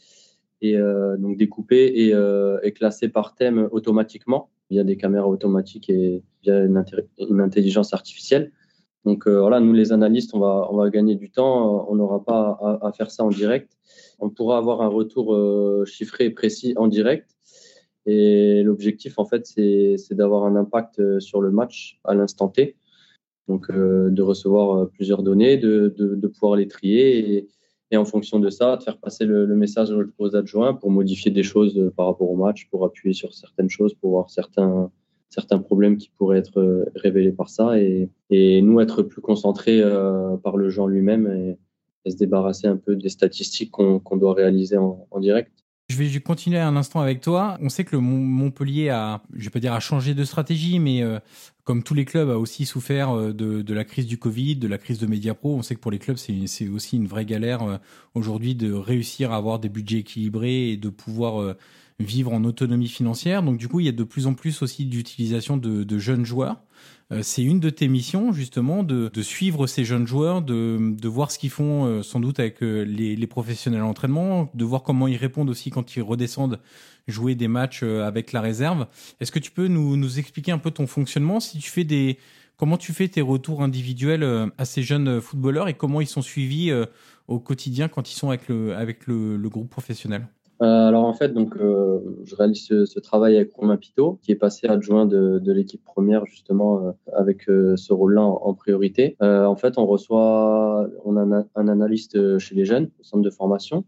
[0.61, 6.23] et euh, donc découpé et, euh, classé par thème automatiquement via des caméras automatiques et
[6.45, 8.53] via une intelligence artificielle.
[9.05, 12.93] Donc euh, voilà, nous les analystes, on va, gagner du temps, on n'aura pas à,
[12.93, 13.77] faire ça en direct.
[14.19, 17.31] On pourra avoir un retour euh, chiffré et précis en direct.
[18.07, 22.77] Et l'objectif, en fait, c'est d'avoir un impact sur le match à l'instant T.
[23.49, 25.89] Donc, euh, de recevoir euh, plusieurs données, de,
[26.29, 27.49] pouvoir les trier et,
[27.91, 31.43] et, en fonction de ça, de faire passer le, message aux adjoints pour modifier des
[31.43, 34.91] choses euh, par rapport au match, pour appuyer sur certaines choses, pour voir certains,
[35.35, 40.57] certains problèmes qui pourraient être révélés par ça et, nous être plus concentrés euh, par
[40.57, 41.59] le en lui-même et,
[42.11, 45.51] se débarrasser un peu des statistiques qu'on qu doit réaliser en, direct.
[45.89, 47.57] Je vais continuer un instant avec toi.
[47.63, 51.03] On sait que le Montpellier a, je vais pas dire a changé de stratégie, mais
[51.03, 51.19] euh,
[51.63, 54.77] comme tous les clubs a aussi souffert euh, de, la crise du Covid, de la
[54.77, 55.55] crise de Mediapro.
[55.55, 57.77] On sait que pour les clubs, c'est aussi une vraie galère euh,
[58.15, 61.55] aujourd'hui de réussir à avoir des budgets équilibrés et de pouvoir
[62.01, 63.43] vivre en autonomie financière.
[63.43, 66.25] Donc du coup, il y a de plus en plus aussi d'utilisation de, de jeunes
[66.25, 66.61] joueurs.
[67.13, 71.09] Euh, c'est une de tes missions justement de, de suivre ces jeunes joueurs, de, de
[71.09, 74.65] voir ce qu'ils font euh, sans doute avec euh, les, les professionnels en entraînement, de
[74.65, 76.61] voir comment ils répondent aussi quand ils redescendent
[77.07, 78.87] jouer des matchs avec la réserve.
[79.21, 81.39] Est-ce que tu peux nous, nous expliquer un peu ton fonctionnement?
[81.39, 82.19] Si tu fais des
[82.57, 86.73] comment tu fais tes retours individuels à ces jeunes footballeurs et comment ils sont suivis
[87.29, 90.27] au quotidien quand ils sont avec le avec le, le groupe professionnel?
[90.65, 94.37] Alors en fait, donc euh, je réalise ce, ce, travail avec Romain Pitot, qui est
[94.37, 99.17] passé adjoint de, de l'équipe première justement euh, avec euh, ce rôle-là en, priorité.
[99.23, 103.23] Euh, en fait, on reçoit, on a un, un, analyste chez les jeunes au centre
[103.23, 103.85] de formation,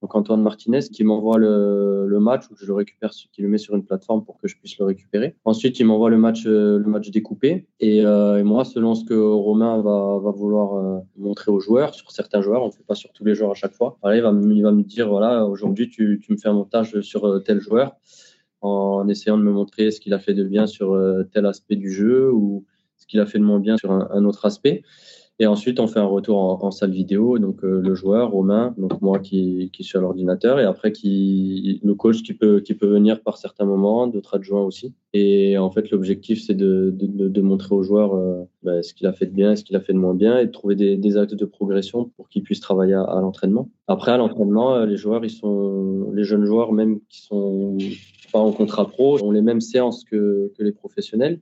[0.00, 3.74] donc Antoine Martinez qui m'envoie le, match où je le récupère, qui le met sur
[3.74, 5.36] une plateforme pour que je puisse le récupérer.
[5.44, 9.80] Ensuite, il m'envoie le match, le match découpé et, et, moi, selon ce que Romain
[9.80, 13.34] va, vouloir montrer aux joueurs, sur certains joueurs, on ne fait pas sur tous les
[13.34, 13.98] joueurs à chaque fois.
[14.02, 17.42] Voilà, il va, il me dire voilà, aujourd'hui tu, tu me fais un montage sur
[17.44, 17.96] tel joueur
[18.60, 21.00] en essayant de me montrer ce qu'il a fait de bien sur
[21.32, 22.64] tel aspect du jeu ou
[22.96, 24.82] ce qu'il a fait de moins bien sur un autre aspect.
[25.40, 29.00] Et ensuite, on fait un retour en, salle vidéo, donc euh, le joueur, Romain, donc
[29.00, 32.88] moi qui, qui suis à l'ordinateur, et après qui, le coach qui peut, qui peut
[32.88, 34.94] venir par certains moments, d'autres adjoints aussi.
[35.12, 39.06] Et en fait, l'objectif, c'est de, de, de, montrer au joueur euh, bah, ce qu'il
[39.06, 40.96] a fait de bien, ce qu'il a fait de moins bien, et de trouver des,
[40.96, 43.70] des actes de progression pour qu'il puisse travailler à, à l'entraînement.
[43.86, 47.78] Après, à l'entraînement, euh, les joueurs, ils sont, les jeunes joueurs même qui sont
[48.32, 51.40] pas en contrat pro, ont les mêmes séances que, que les professionnels.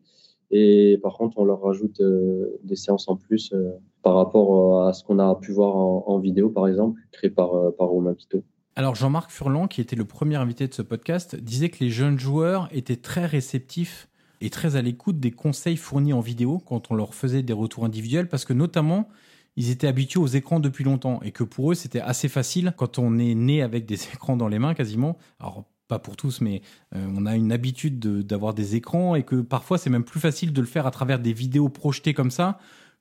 [0.50, 3.70] Et par contre, on leur rajoute euh, des séances en plus euh,
[4.02, 7.50] par rapport euh, à ce qu'on a pu voir en, vidéo, par exemple, créé par,
[7.76, 8.42] par Romain Pito.
[8.76, 12.18] Alors Jean-Marc Furlan, qui était le premier invité de ce podcast, disait que les jeunes
[12.18, 14.08] joueurs étaient très réceptifs
[14.42, 17.86] et très à l'écoute des conseils fournis en vidéo quand on leur faisait des retours
[17.86, 19.08] individuels, parce que notamment,
[19.56, 22.98] ils étaient habitués aux écrans depuis longtemps et que pour eux, c'était assez facile quand
[22.98, 25.16] on est né avec des écrans dans les mains quasiment.
[25.88, 26.62] Pas pour tous, mais
[26.94, 30.20] euh, on a une habitude d'avoir de, des écrans et que parfois c'est même plus
[30.20, 32.58] facile de le faire à travers des vidéos projetées comme ça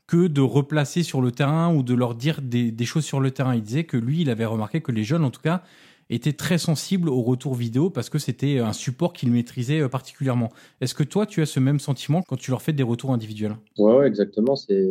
[0.08, 3.56] que de replacer sur le terrain ou de leur dire des, choses sur le terrain.
[3.56, 5.64] Il disait que lui, il avait remarqué que les jeunes, en tout cas,
[6.12, 10.50] étaient très sensibles au retour vidéo parce que c'était un support qu'ils maîtrisaient euh, particulièrement.
[10.80, 13.56] Est-ce que toi, tu as ce même sentiment quand tu leur fais des retours individuels?
[13.80, 14.56] Ouais, exactement.
[14.56, 14.86] C'est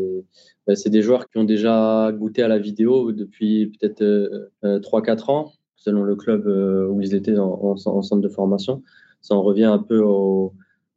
[0.67, 5.53] bah, des joueurs qui ont déjà goûté à la vidéo depuis peut-être euh, 3-4 ans
[5.85, 8.83] selon le club euh, où ils étaient en, en, en, centre de formation.
[9.21, 10.03] Ça en revient un peu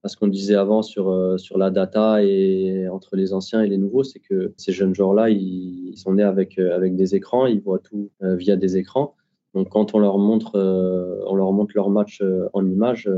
[0.04, 3.67] à ce qu'on disait avant sur, euh, sur la data et entre les anciens et
[3.67, 7.45] les nouveaux, c'est que ces jeunes joueurs-là, ils, sont nés avec, euh, avec des écrans,
[7.45, 9.15] ils voient tout via des écrans.
[9.54, 12.21] Donc quand on leur montre, on leur montre leur match
[12.54, 13.10] en image,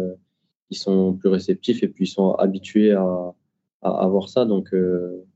[0.70, 3.34] ils sont plus réceptifs et puis ils sont habitués à,
[3.82, 4.46] à, à voir ça.
[4.46, 4.74] Donc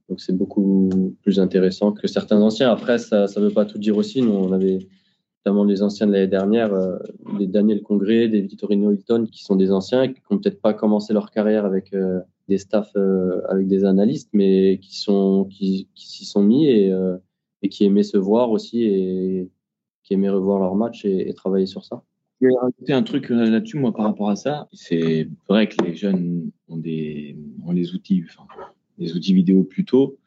[0.10, 0.90] donc c'est beaucoup
[1.22, 2.72] plus intéressant que certains anciens.
[2.72, 4.22] Après, ça ne veut pas tout dire aussi.
[4.22, 4.80] Nous, on avait
[5.46, 6.98] notamment les anciens de l'année dernière, euh,
[7.38, 11.14] des Daniel Congré, des Vittorino Hilton, qui sont des anciens, qui n'ont peut-être pas commencé
[11.14, 16.26] leur carrière avec euh, des staffs, euh, avec des analystes, mais qui sont qui, s'y
[16.26, 16.94] sont mis et,
[17.70, 19.50] qui aimaient se voir aussi et
[20.04, 22.04] qui aimaient revoir leur match et, travailler sur ça.
[22.42, 24.68] Je vais rajouter un truc là-dessus, moi, par rapport à ça.
[24.74, 28.46] C'est vrai que les jeunes ont des, ont les outils, enfin,
[28.98, 30.18] des outils vidéo plus tôt.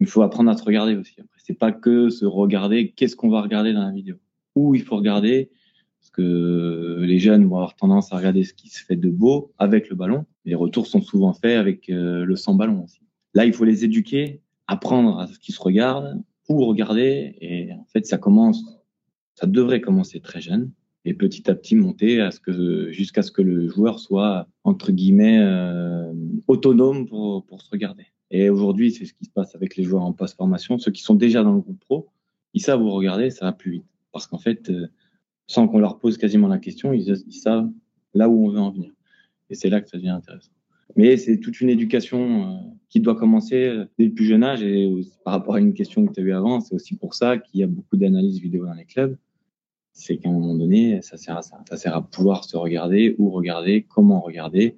[0.00, 1.14] Il faut apprendre à se regarder aussi.
[1.18, 2.90] Après, c'est pas que se regarder.
[2.90, 4.16] Qu'est-ce qu'on va regarder dans la vidéo?
[4.54, 5.50] Où il faut regarder,
[6.00, 9.52] parce que les jeunes vont avoir tendance à regarder ce qui se fait de beau
[9.58, 10.26] avec le ballon.
[10.44, 13.00] Les retours sont souvent faits avec euh, le sans ballon aussi.
[13.34, 17.86] Là, il faut les éduquer, apprendre à ce qu'ils se regardent, où regarder, et en
[17.92, 18.64] fait, ça commence,
[19.34, 20.72] ça devrait commencer très jeune,
[21.04, 24.92] et petit à petit monter à ce que jusqu'à ce que le joueur soit entre
[24.92, 26.12] guillemets euh,
[26.46, 28.06] autonome pour, pour se regarder.
[28.30, 30.78] Et aujourd'hui, c'est ce qui se passe avec les joueurs en post-formation.
[30.78, 32.08] Ceux qui sont déjà dans le groupe pro,
[32.54, 34.88] ils savent où regarder, ça va plus vite parce qu'en fait, euh,
[35.46, 37.70] sans qu'on leur pose quasiment la question, ils, savent
[38.14, 38.92] là où on veut en venir.
[39.50, 40.52] Et c'est là que ça devient intéressant.
[40.94, 42.56] Mais c'est toute une éducation euh,
[42.88, 44.62] qui doit commencer euh, dès le plus jeune âge.
[44.62, 44.90] Et
[45.24, 47.60] par rapport à une question que tu as eue avant, c'est aussi pour ça qu'il
[47.60, 49.16] y a beaucoup d'analyses vidéo dans les clubs.
[49.94, 51.62] C'est qu'à un moment donné, ça sert à ça.
[51.68, 54.76] Ça sert à pouvoir se regarder, où regarder, comment regarder,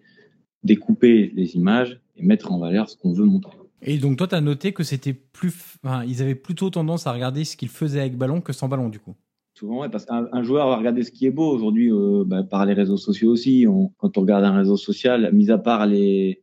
[0.64, 3.56] découper les images et mettre en valeur ce qu'on veut montrer.
[3.86, 7.44] Et donc toi, tu as noté que c'était plus, ils avaient plutôt tendance à regarder
[7.44, 9.14] ce qu'ils faisaient avec ballon que sans ballon du coup.
[9.54, 12.74] Souvent, parce qu'un joueur va regarder ce qui est beau aujourd'hui euh, bah, par les
[12.74, 13.66] réseaux sociaux aussi.
[13.98, 16.42] quand on regarde un réseau social, mis à part les,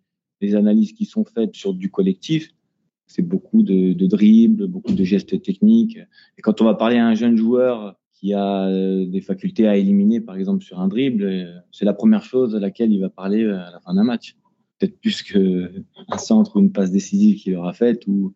[0.54, 2.50] analyses qui sont faites sur du collectif,
[3.06, 6.00] c'est beaucoup de, dribbles, beaucoup de gestes techniques.
[6.38, 9.78] Et quand on va parler à un jeune joueur qui a euh, des facultés à
[9.78, 13.10] éliminer, par exemple sur un dribble, euh, c'est la première chose à laquelle il va
[13.10, 14.36] parler à la fin d'un match
[14.82, 18.34] peut-être plus qu'un centre ou une passe décisive qu'il aura faite ou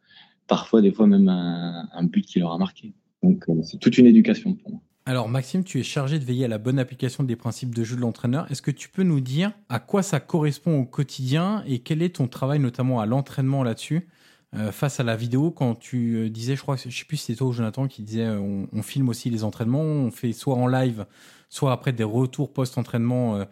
[0.48, 2.94] parfois des fois même un, but qu'il aura marqué.
[3.26, 4.82] Euh, c'est toute une éducation pour moi.
[5.08, 7.96] Alors Maxime, tu es chargé de veiller à la bonne application des principes de jeu
[7.96, 8.52] de l'entraîneur.
[8.52, 12.16] Est-ce que tu peux nous dire à quoi ça correspond au quotidien et quel est
[12.16, 14.08] ton travail notamment à l'entraînement là-dessus
[14.56, 15.52] euh, face à la vidéo?
[15.52, 18.02] Quand tu euh, disais, je crois, je sais plus si c'était toi ou Jonathan qui
[18.02, 21.06] disait, on, filme aussi les entraînements, on fait soit en live,
[21.50, 23.46] soit après des retours post-entraînement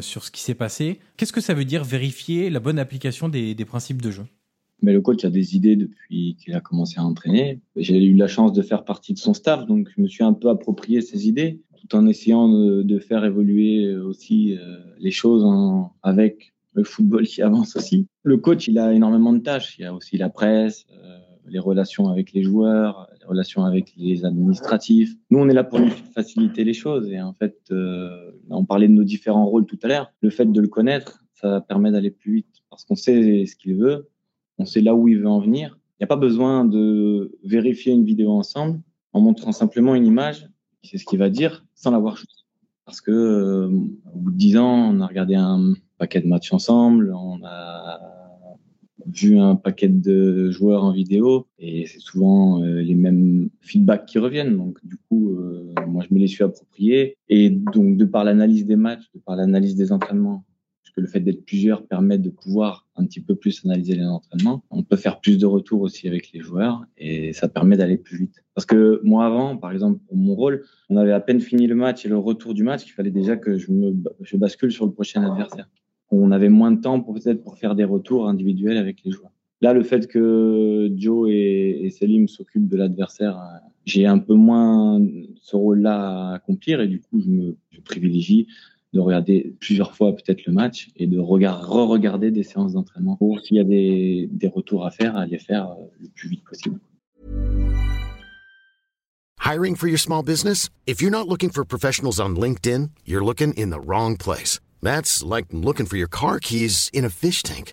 [0.00, 1.00] sur ce qui s'est passé.
[1.16, 4.24] Qu'est-ce que ça veut dire vérifier la bonne application des, principes de jeu?
[4.82, 7.60] Mais le coach a des idées depuis qu'il a commencé à entraîner.
[7.76, 10.32] J'ai eu la chance de faire partie de son staff, donc je me suis un
[10.32, 15.44] peu approprié ses idées, tout en essayant de, faire évoluer aussi euh, les choses
[16.02, 18.06] avec le football qui avance aussi.
[18.22, 19.78] Le coach, il a énormément de tâches.
[19.78, 21.18] Il y a aussi la presse, euh,
[21.48, 25.14] les relations avec les joueurs, les relations avec les administratifs.
[25.30, 25.80] Nous, on est là pour
[26.14, 27.10] faciliter les choses.
[27.10, 30.12] Et en fait, euh, on parlait de nos différents rôles tout à l'heure.
[30.22, 33.76] Le fait de le connaître, ça permet d'aller plus vite parce qu'on sait ce qu'il
[33.76, 34.08] veut,
[34.62, 35.78] on sait là où il veut en venir.
[35.94, 38.80] Il n'y a pas besoin de vérifier une vidéo ensemble
[39.12, 40.48] en montrant simplement une image,
[40.82, 42.24] c'est ce qu'il va dire, sans l'avoir vu.
[42.86, 43.68] Parce que euh,
[44.14, 48.00] au bout de dix ans, on a regardé un paquet de matchs ensemble, on a
[49.06, 54.18] vu un paquet de joueurs en vidéo et c'est souvent euh, les mêmes feedbacks qui
[54.18, 54.56] reviennent.
[54.56, 58.64] Donc du coup, euh, moi je me les suis appropriés et donc de par l'analyse
[58.66, 60.44] des matchs, de par l'analyse des entraînements,
[60.92, 64.04] parce que le fait d'être plusieurs permet de pouvoir un petit peu plus analyser les
[64.04, 64.62] entraînements.
[64.70, 68.18] On peut faire plus de retours aussi avec les joueurs et ça permet d'aller plus
[68.18, 68.44] vite.
[68.54, 71.74] Parce que moi avant, par exemple pour mon rôle, on avait à peine fini le
[71.74, 75.22] match et le retour du match, il fallait déjà que je bascule sur le prochain
[75.22, 75.68] adversaire
[76.12, 79.32] on avait moins de temps pour peut-être pour faire des retours individuels avec les joueurs.
[79.60, 84.34] Là, le fait que Joe et, et Selim s'occupent de l'adversaire, euh, j'ai un peu
[84.34, 85.00] moins
[85.40, 88.48] ce rôle-là à accomplir et du coup, je me je privilégie
[88.92, 93.56] de regarder plusieurs fois peut-être le match et de re-regarder des séances d'entraînement pour s'il
[93.56, 96.78] y a des, des retours à faire, à les faire euh, le plus vite possible.
[99.38, 100.68] Hiring for your small business?
[100.86, 104.60] If you're not looking for professionals on LinkedIn, you're looking in the wrong place.
[104.82, 107.72] That's like looking for your car keys in a fish tank.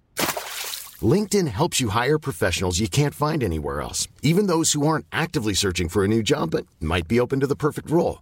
[1.01, 5.53] LinkedIn helps you hire professionals you can't find anywhere else, even those who aren't actively
[5.53, 8.21] searching for a new job but might be open to the perfect role.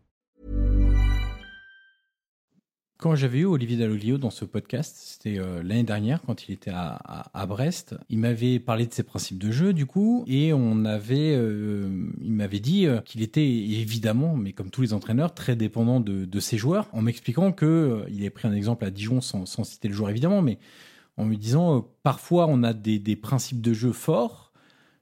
[3.01, 6.69] Quand j'avais eu Olivier Dalloglio dans ce podcast, c'était euh, l'année dernière quand il était
[6.71, 11.33] à, Brest, il m'avait parlé de ses principes de jeu du coup, et on avait,
[11.35, 11.89] euh,
[12.21, 16.39] il m'avait dit euh, qu'il était évidemment, mais comme tous les entraîneurs, très dépendant de,
[16.39, 19.95] ses joueurs, en m'expliquant que il avait pris un exemple à Dijon sans, citer le
[19.95, 20.59] joueur évidemment, mais
[21.17, 24.50] en me disant parfois on a des, des principes de jeu forts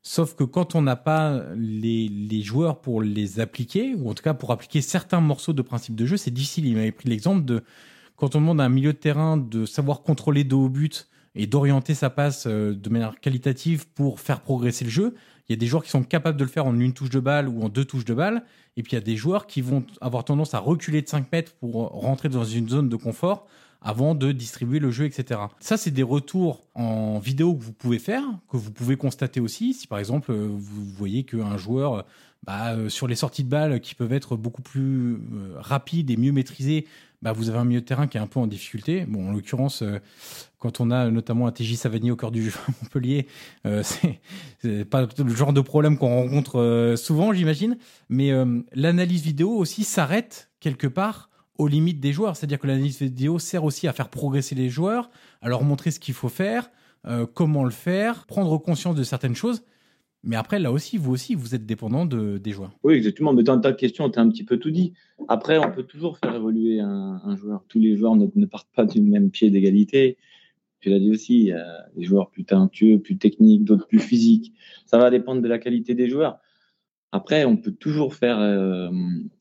[0.02, 4.24] Sauf que quand on n'a pas les, les, joueurs pour les appliquer, ou en tout
[4.24, 6.66] cas pour appliquer certains morceaux de principe de jeu, c'est difficile.
[6.68, 7.64] Il m'avait pris l'exemple de
[8.16, 11.48] quand on demande à un milieu de terrain de savoir contrôler dos au but et
[11.48, 15.16] d'orienter sa passe euh, de manière qualitative pour faire progresser le jeu.
[15.48, 17.20] Il y a des joueurs qui sont capables de le faire en une touche de
[17.20, 18.44] balle ou en deux touches de balle.
[18.78, 21.32] Et puis il y a des joueurs qui vont avoir tendance à reculer de 5
[21.32, 23.48] mètres pour rentrer dans une zone de confort
[23.82, 25.42] avant de distribuer le jeu, etc.
[25.60, 29.74] Ça, c'est des retours en vidéo que vous pouvez faire, que vous pouvez constater aussi.
[29.74, 32.06] Si par exemple, vous voyez qu'un joueur,
[32.46, 36.18] bah, euh, sur les sorties de balles qui peuvent être beaucoup plus euh, rapides et
[36.18, 36.86] mieux maîtrisées,
[37.22, 39.06] bah, vous avez un milieu de terrain qui est un peu en difficulté.
[39.06, 40.00] Bon, en l'occurrence, euh,
[40.58, 43.28] quand on a notamment un TJ Savani au cœur du jeu à Montpellier,
[43.66, 43.84] euh,
[44.62, 47.78] c'est pas le genre de problème qu'on rencontre souvent, j'imagine.
[48.10, 48.32] Mais
[48.74, 51.29] l'analyse vidéo aussi s'arrête quelque part
[51.60, 52.36] aux limites des joueurs.
[52.36, 56.00] C'est-à-dire que l'analyse vidéo sert aussi à faire progresser les joueurs, à leur montrer ce
[56.00, 56.72] qu'il faut faire,
[57.06, 59.62] euh, comment le faire, prendre conscience de certaines choses.
[60.24, 62.72] Mais après, là aussi, vous aussi, vous êtes dépendant de, des joueurs.
[62.84, 63.34] Oui, exactement.
[63.34, 64.94] Mais dans ta question, tu as un petit peu tout dit.
[65.28, 67.64] Après, on peut toujours faire évoluer un, joueur.
[67.68, 70.18] Tous les joueurs ne, partent pas du même pied d'égalité.
[70.82, 74.54] Tu l'as dit aussi, a des joueurs plus talentueux, plus techniques, d'autres plus physiques.
[74.86, 76.40] Ça va dépendre de la qualité des joueurs.
[77.12, 78.90] Après, on peut toujours faire euh,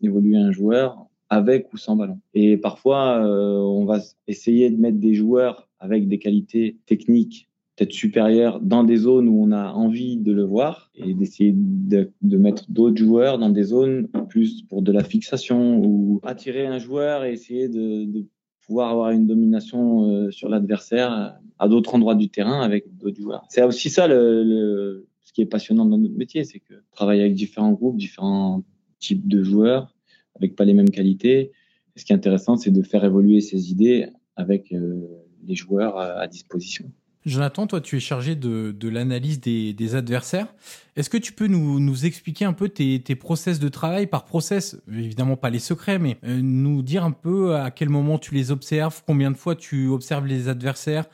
[0.00, 2.18] évoluer un joueur avec ou sans ballon.
[2.34, 7.48] Et parfois, euh, on va essayer de mettre des joueurs avec des qualités techniques
[7.78, 12.10] peut-être supérieures dans des zones où on a envie de le voir et d'essayer de,
[12.22, 16.78] de, mettre d'autres joueurs dans des zones plus pour de la fixation ou attirer un
[16.78, 18.26] joueur et essayer de, de
[18.66, 23.44] pouvoir avoir une domination euh, sur l'adversaire à d'autres endroits du terrain avec d'autres joueurs.
[23.48, 27.22] C'est aussi ça le, le, ce qui est passionnant dans notre métier, c'est que travailler
[27.22, 28.64] avec différents groupes, différents
[28.98, 29.94] types de joueurs,
[30.38, 31.52] avec pas les mêmes qualités.
[31.96, 35.00] ce qui est intéressant, c'est de faire évoluer ces idées avec euh,
[35.44, 36.90] les joueurs à, disposition.
[37.26, 40.54] Jonathan, toi, tu es chargé de, l'analyse des, adversaires.
[40.96, 44.06] Est-ce que tu peux nous, expliquer un peu tes, tes, process de travail?
[44.06, 48.18] Par process Évidemment, pas les secrets, mais euh, nous dire un peu à quel moment
[48.18, 51.06] tu les observes, combien de fois tu observes les adversaires,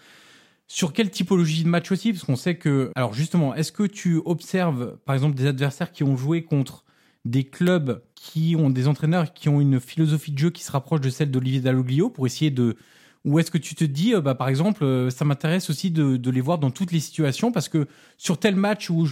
[0.66, 2.12] sur quelle typologie de match aussi?
[2.12, 2.90] Parce qu'on sait que...
[2.94, 6.83] Alors justement, est-ce que tu observes, par exemple, des adversaires qui ont joué contre
[7.24, 11.00] des clubs qui ont des entraîneurs qui ont une philosophie de jeu qui se rapproche
[11.00, 12.76] de celle d'Olivier Dalloglio pour essayer de
[13.24, 16.30] ou est-ce que tu te dis, euh, bah, par exemple, euh, ça m'intéresse aussi de,
[16.30, 17.86] les voir dans toutes les situations parce que
[18.18, 19.06] sur tel match où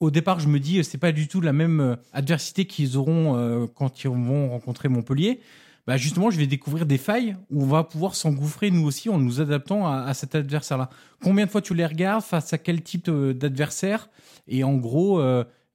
[0.00, 3.68] au départ je me dis c'est pas du tout la même euh, adversité qu'ils auront
[3.74, 5.40] quand ils vont rencontrer Montpellier,
[5.86, 9.18] bah justement je vais découvrir des failles où on va pouvoir s'engouffrer nous aussi en
[9.18, 10.90] nous adaptant à cet adversaire-là.
[11.22, 14.08] Combien de fois tu les regardes face à quel type d'adversaire?
[14.48, 15.22] Et en gros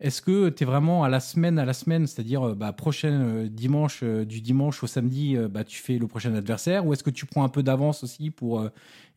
[0.02, 3.22] est-ce que tu es vraiment à la semaine à la semaine, c'est-à-dire euh, bah, prochain
[3.22, 7.04] euh, dimanche, euh, du dimanche au samedi, bah, tu fais le prochain adversaire Ou est-ce
[7.04, 8.66] que tu prends un peu d'avance aussi pour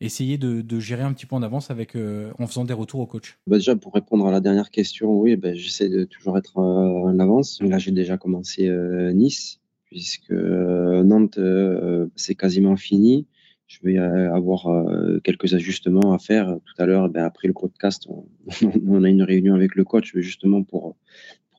[0.01, 3.37] essayer de, gérer un petit peu en avance avec, en faisant des retours au coach?
[3.47, 7.17] Bah Déjà, pour répondre à la dernière question, oui, bah, j'essaie de toujours être en
[7.19, 7.61] avance.
[7.61, 8.69] Là, j'ai déjà commencé
[9.13, 11.39] Nice, puisque Nantes,
[12.15, 13.25] c'est quasiment fini
[13.73, 16.47] je vais euh, avoir euh, quelques ajustements à faire.
[16.47, 20.63] Tout à l'heure, ben, après le podcast, on, a une réunion avec le coach justement
[20.63, 20.95] pour,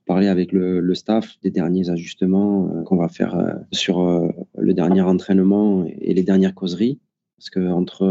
[0.06, 5.86] parler avec le, staff des derniers ajustements euh, qu'on va faire sur le dernier entraînement
[5.86, 7.00] et les dernières causeries.
[7.38, 8.06] Parce que entre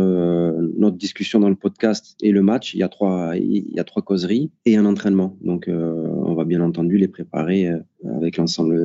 [0.78, 3.32] notre discussion dans le podcast et le match, il y a trois,
[4.04, 5.38] causeries et un entraînement.
[5.42, 7.72] Donc, on va bien entendu les préparer
[8.18, 8.84] avec l'ensemble,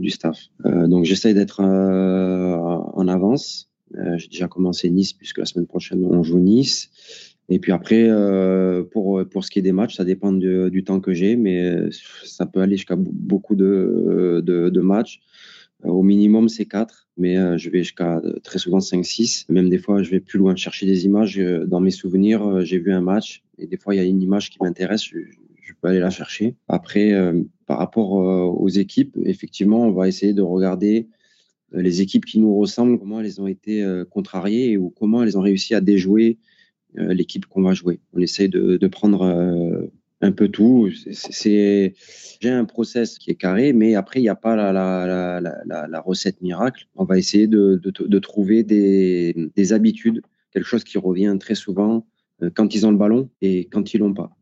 [0.00, 0.38] du staff.
[0.64, 3.70] donc, j'essaie d'être en avance
[4.16, 6.90] j'ai déjà commencé Nice puisque la semaine prochaine on joue Nice.
[7.48, 11.00] Et puis après, euh, pour, pour ce qui est des matchs, ça dépend du temps
[11.00, 11.90] que j'ai, mais
[12.24, 15.20] ça peut aller jusqu'à beaucoup de, de, matchs.
[15.82, 19.44] Au minimum, c'est 4, mais je vais jusqu'à très souvent 5-6.
[19.50, 21.38] Même des fois, je vais plus loin chercher des images.
[21.66, 24.48] Dans mes souvenirs, j'ai vu un match et des fois, il y a une image
[24.48, 25.02] qui m'intéresse.
[25.02, 25.18] Je,
[25.80, 26.54] peux aller la chercher.
[26.68, 27.12] Après,
[27.66, 31.23] par rapport aux équipes, effectivement, on va essayer de regarder euh,
[31.74, 35.42] les équipes qui nous ressemblent, comment elles ont été euh, contrariées ou comment elles ont
[35.42, 36.38] réussi à déjouer
[36.98, 38.00] euh, l'équipe qu'on va jouer.
[38.12, 40.88] On essaye de, prendre un peu tout.
[40.90, 41.92] J'ai
[42.44, 46.86] un process qui est carré, mais après il n'y a pas la, recette miracle.
[46.94, 50.22] On va essayer de, trouver des, des, habitudes,
[50.52, 52.06] quelque chose qui revient très souvent
[52.54, 54.36] quand ils ont le ballon et quand ils l'ont pas.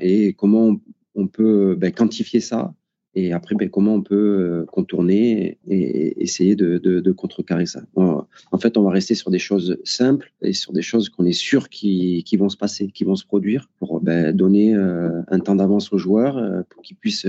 [0.00, 0.76] Et comment
[1.14, 2.74] on peut ben, quantifier ça
[3.16, 7.82] et après, ben, comment on peut euh, contourner et, essayer de, contrecarrer ça?
[7.96, 11.32] En fait, on va rester sur des choses simples et sur des choses qu'on est
[11.32, 15.54] sûr qui, vont se passer, qui vont se produire, pour ben, donner euh, un temps
[15.54, 17.26] d'avance aux joueurs euh, pour qu'ils puissent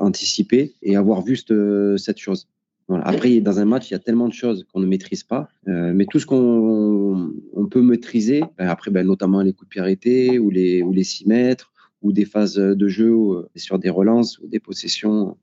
[0.00, 2.46] anticiper et avoir vu cette, chose.
[2.88, 6.06] Après, dans un match, il y a tellement de choses qu'on ne maîtrise pas, mais
[6.06, 10.50] tout ce qu'on on peut maîtriser, ben, après, notamment les coups de pied arrêtés ou
[10.50, 11.72] les, ou les 6 mètres,
[12.02, 13.14] ou des phases de jeu
[13.56, 15.36] sur des relances ou des possessions,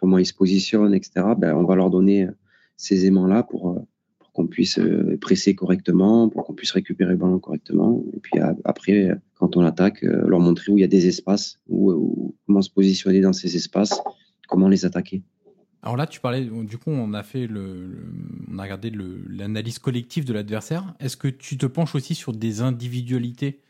[0.00, 1.26] comment ils se positionnent, etc.
[1.36, 2.28] Ben, on va leur donner
[2.76, 3.86] ces aimants-là pour,
[4.18, 4.80] pour qu'on puisse
[5.20, 8.04] presser correctement, pour qu'on puisse récupérer le ballon correctement.
[8.14, 12.62] Et puis après, quand on attaque, leur montrer où il y a des espaces, comment
[12.62, 14.00] se positionner dans ces espaces,
[14.48, 15.22] comment les attaquer.
[15.82, 17.96] Alors là, tu parlais, du coup, on a fait le,
[18.50, 18.92] on a regardé
[19.28, 20.94] l'analyse collective de l'adversaire.
[21.00, 23.60] Est-ce que tu te penches aussi sur des individualités?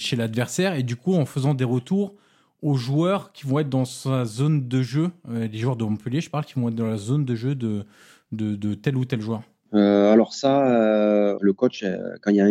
[0.00, 2.14] Chez l'adversaire et du coup, en faisant des retours
[2.62, 6.20] aux joueurs qui vont être dans sa zone de jeu, euh, les joueurs de Montpellier,
[6.20, 7.84] je parle, qui vont être dans la zone de jeu de,
[8.32, 9.42] de, tel ou tel joueur
[9.74, 11.84] euh, Alors ça, euh, le coach,
[12.22, 12.50] quand il y a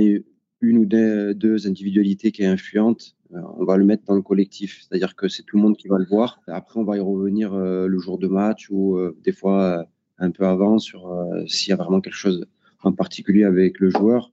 [0.61, 4.81] une ou deux individualités qui est influente, on va le mettre dans le collectif.
[4.81, 6.41] C'est-à-dire que c'est tout le monde qui va le voir.
[6.47, 9.85] Après, on va y revenir le jour de match ou des fois
[10.17, 11.07] un peu avant sur
[11.45, 12.47] s'il y a vraiment quelque chose
[12.81, 14.31] en particulier avec le joueur.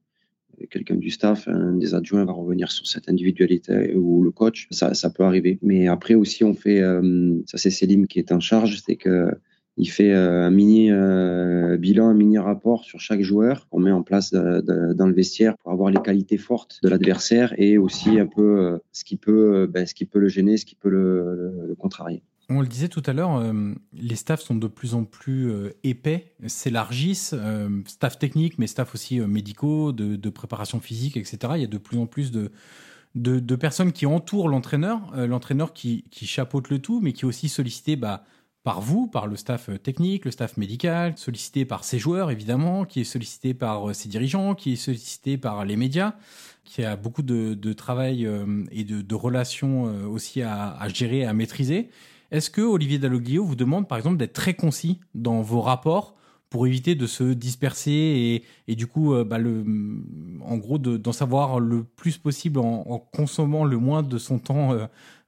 [0.70, 4.68] Quelqu'un du staff, un des adjoints va revenir sur cette individualité ou le coach.
[4.70, 5.58] Ça, peut arriver.
[5.62, 6.82] Mais après aussi, on fait,
[7.46, 9.30] ça c'est Selim qui est en charge, c'est que
[9.78, 13.90] il fait euh, un mini euh, bilan, un mini rapport sur chaque joueur qu'on met
[13.90, 14.62] en place euh,
[14.94, 19.04] dans le vestiaire pour avoir les qualités fortes de l'adversaire et aussi un peu ce
[19.04, 22.22] qui peut, ben, ce qui peut le gêner, ce qui peut le, contrarier.
[22.48, 23.42] On le disait tout à l'heure,
[23.92, 27.34] les staffs sont de plus en plus épais, s'élargissent,
[27.86, 31.38] staff technique, mais staff aussi médicaux, de, préparation physique, etc.
[31.56, 36.68] Il y a de plus en plus de, personnes qui entourent l'entraîneur, l'entraîneur qui, chapeaute
[36.70, 38.24] le tout, mais qui est aussi sollicité bah,
[38.66, 42.84] par vous, par le staff euh, technique, le staff médical, sollicité par ses joueurs évidemment,
[42.84, 46.14] qui est sollicité par euh, ses dirigeants, qui est sollicité par les médias,
[46.64, 51.90] qui a beaucoup de, travail euh, et de, relations aussi à, gérer, à maîtriser.
[52.30, 56.14] Est-ce que Olivier Dalloglio vous demande par exemple d'être très concis dans vos rapports
[56.48, 59.64] pour éviter de se disperser et, du coup, bah, le,
[60.42, 64.72] en gros, d'en savoir le plus possible en, consommant le moins de son temps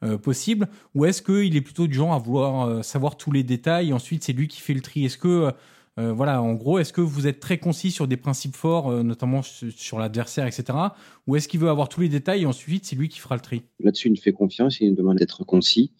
[0.04, 0.68] euh, possible?
[0.94, 3.92] Ou est-ce qu'il est plutôt du genre à vouloir euh, savoir tous les détails et
[3.92, 5.04] ensuite c'est lui qui fait le tri?
[5.04, 5.52] Est-ce que,
[5.98, 9.42] euh, voilà, en gros, est-ce que vous êtes très concis sur des principes forts, notamment
[9.42, 10.78] sur l'adversaire, etc.
[11.26, 13.40] Ou est-ce qu'il veut avoir tous les détails et ensuite c'est lui qui fera le
[13.40, 13.62] tri?
[13.80, 15.90] Là-dessus, il nous fait confiance, il nous demande d'être concis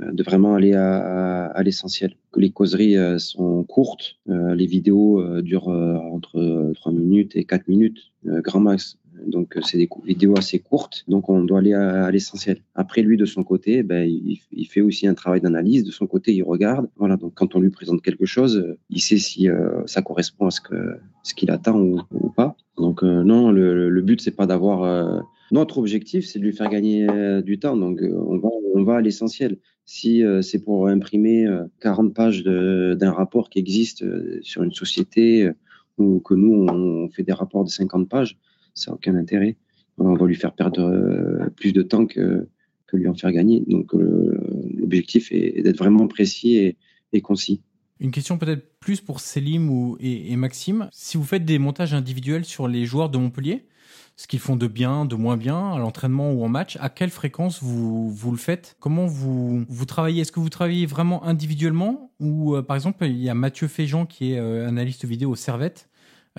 [0.00, 2.14] de vraiment aller à, à, l'essentiel.
[2.30, 8.60] Que les causeries sont courtes, les vidéos durent entre 3 minutes et 4 minutes, grand
[8.60, 8.98] max.
[9.26, 11.04] Donc, euh, c'est des vidéos assez courtes.
[11.08, 12.62] Donc, on doit aller à, l'essentiel.
[12.74, 15.84] Après, lui, de son côté, ben, il, fait aussi un travail d'analyse.
[15.84, 16.88] De son côté, il regarde.
[16.96, 17.16] Voilà.
[17.16, 20.50] Donc, quand on lui présente quelque chose, euh, il sait si euh, ça correspond à
[20.50, 22.56] ce que ce qu'il attend ou, pas.
[22.76, 25.22] Donc, non, le, le but, c'est pas d'avoir.
[25.52, 27.06] notre objectif, c'est de lui faire gagner
[27.42, 27.76] du temps.
[27.76, 29.58] Donc, on va à l'essentiel.
[29.84, 31.46] Si c'est pour imprimer
[31.80, 34.04] 40 pages d'un rapport qui existe
[34.42, 35.50] sur une société
[35.98, 38.38] ou que nous, on fait des rapports de 50 pages,
[38.74, 39.56] ça n'a aucun intérêt.
[39.98, 42.48] On va lui faire perdre euh, plus de temps que,
[42.86, 43.62] que lui en faire gagner.
[43.66, 44.38] Donc euh,
[44.74, 46.76] l'objectif est, d'être vraiment précis et,
[47.12, 47.60] et, concis.
[48.00, 50.88] Une question peut-être plus pour Selim ou, et, Maxime.
[50.92, 53.64] Si vous faites des montages individuels sur les joueurs de Montpellier,
[54.16, 57.10] ce qu'ils font de bien, de moins bien, à l'entraînement ou en match, à quelle
[57.10, 58.76] fréquence vous, vous le faites?
[58.80, 60.22] Comment vous, vous travaillez?
[60.22, 62.12] Est-ce que vous travaillez vraiment individuellement?
[62.20, 65.88] Ou euh, par exemple, il y a Mathieu Féjean qui est analyste vidéo au Servette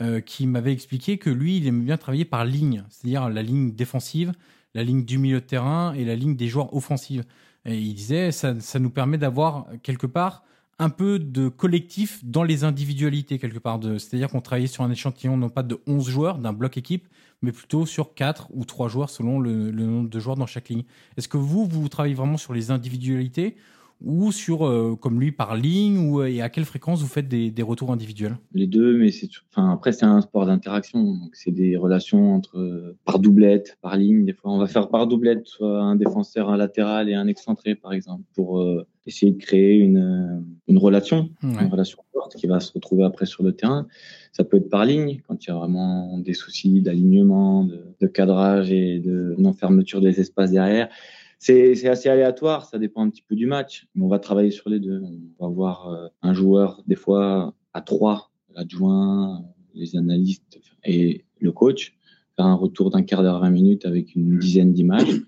[0.02, 3.76] euh, qui m'avait expliqué que lui, il aimait bien travailler par ligne, c'est-à-dire la ligne
[3.76, 4.34] défensive,
[4.74, 7.22] la ligne du milieu de terrain et la ligne des joueurs offensifs.
[7.66, 10.44] Et il disait, ça, ça nous permet d'avoir quelque part
[10.80, 13.80] un peu de collectif dans les individualités quelque part.
[13.84, 17.08] C'est-à-dire qu'on travaillait sur un échantillon non pas de 11 joueurs d'un bloc équipe,
[17.44, 20.84] mais plutôt sur 4 ou 3 joueurs selon le, nombre de joueurs dans chaque ligne.
[21.18, 23.56] Est-ce que vous, vous travaillez vraiment sur les individualités
[24.02, 27.28] ou sur, euh, comme lui, par ligne ou, euh, Et à quelle fréquence vous faites
[27.28, 28.38] des, des retours individuels?
[28.54, 31.04] Les deux, mais c'est, enfin, après, c'est un sport d'interaction.
[31.04, 34.26] Donc, c'est des relations entre, euh, par doublette, par ligne.
[34.26, 37.94] Des fois, on va faire par doublette, un défenseur, un latéral et un excentré, par
[37.94, 38.62] exemple, pour
[39.06, 43.44] essayer de créer une, une relation, une relation forte qui va se retrouver après sur
[43.44, 43.88] le terrain.
[44.32, 48.08] Ça peut être par ligne, quand il y a vraiment des soucis d'alignement, de, de
[48.08, 50.90] cadrage et de non-fermeture des espaces derrière
[51.44, 53.86] c'est assez aléatoire, ça dépend un petit peu du match.
[54.00, 55.04] on va travailler sur les deux.
[55.40, 59.44] On va voir euh, un joueur, des fois, à trois, l'adjoint,
[59.74, 61.98] les analystes et le coach,
[62.38, 65.22] faire un retour d'un quart d'heure, 20 minutes avec une dizaine d'images.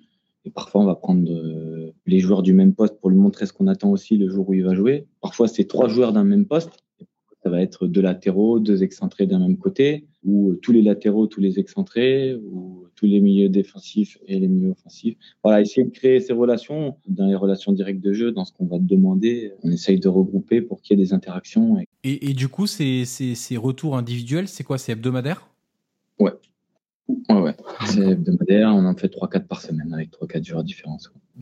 [0.46, 3.54] Et parfois, on va prendre euh, les joueurs du même poste pour lui montrer ce
[3.54, 5.08] qu'on attend aussi le jour où il va jouer.
[5.22, 6.72] Parfois, c'est trois joueurs d'un même poste.
[7.44, 11.42] Ça va être deux latéraux, deux excentrés d'un même côté, ou tous les latéraux, tous
[11.42, 15.16] les excentrés, ou tous les milieux défensifs et les milieux offensifs.
[15.44, 18.66] Voilà, essayer de créer ces relations dans les relations directes de jeu, dans ce qu'on
[18.66, 19.52] va te demander.
[19.62, 21.78] On essaye de regrouper pour qu'il y ait des interactions.
[22.04, 24.80] Et, et, du coup, ces, ces, ces retours individuels, c'est quoi?
[24.80, 25.48] C'est hebdomadaire?
[26.20, 26.32] Ouais.
[27.08, 27.56] Ouais, ouais.
[27.86, 28.70] C'est hebdomadaire.
[28.74, 30.98] On en fait 3-4 par semaine avec 3-4 joueurs différents.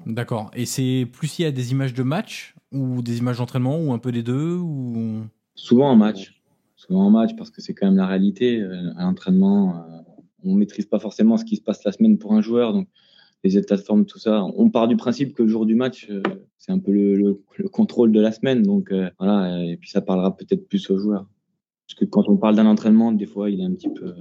[0.06, 0.52] D'accord.
[0.54, 3.94] Et c'est plus il y a des images de match ou des images d'entraînement ou
[3.94, 5.22] un peu des deux ou...
[5.56, 6.42] Souvent en match.
[6.76, 8.60] Souvent en match parce que c'est quand même la réalité.
[8.60, 10.02] Euh, à l'entraînement, euh,
[10.44, 12.74] on maîtrise pas forcément ce qui se passe la semaine pour un joueur.
[12.74, 12.88] Donc,
[13.46, 14.44] les états de forme, tout ça.
[14.44, 16.22] On part du principe que le jour du match, euh,
[16.58, 18.64] c'est un peu le, le, contrôle de la semaine.
[18.64, 19.62] Donc, voilà.
[19.64, 21.28] Et puis, ça parlera peut-être plus aux joueurs.
[21.86, 24.14] Parce que quand on parle d'un entraînement, des fois, il est un petit peu,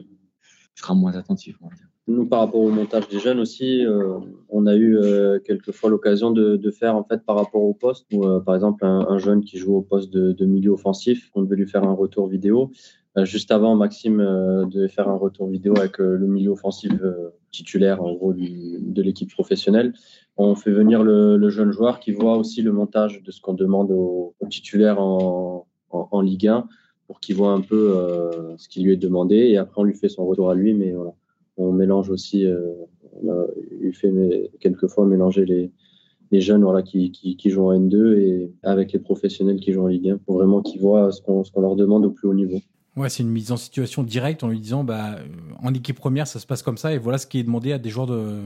[0.75, 1.87] sera moins attentif, on va dire.
[2.09, 4.19] Nous, par rapport au montage des jeunes aussi, euh,
[4.49, 8.07] on a eu euh, quelquefois l'occasion de, faire en fait par rapport au poste.
[8.13, 11.43] Où, euh, par exemple, un, un, jeune qui joue au poste de, milieu offensif, on
[11.43, 12.73] devait lui faire un retour vidéo.
[13.23, 16.93] juste avant, Maxime devait faire un retour vidéo avec le milieu offensif
[17.53, 19.93] titulaire en gros de l'équipe professionnelle.
[20.37, 23.93] On fait venir le, jeune joueur qui voit aussi le montage de ce qu'on demande
[23.93, 24.35] en,
[24.99, 26.67] en, en, Ligue 1
[27.13, 27.95] pour qu'il voit un peu
[28.57, 30.73] ce qui lui est demandé et après on lui fait son retour à lui.
[30.73, 31.13] Mais voilà
[31.57, 32.73] on mélange aussi, euh,
[33.23, 33.47] on a
[33.81, 35.71] eu fait quelquefois mélanger les,
[36.41, 40.09] jeunes voilà, qui, qui, jouent en N2 et avec les professionnels qui jouent en Ligue
[40.09, 42.59] 1 pour vraiment qu'ils voient ce qu'on leur demande au plus haut niveau.
[42.95, 45.17] Ouais, c'est une mise en situation directe en lui disant bah,
[45.63, 47.79] en équipe première, ça se passe comme ça et voilà ce qui est demandé à
[47.79, 48.43] des joueurs de,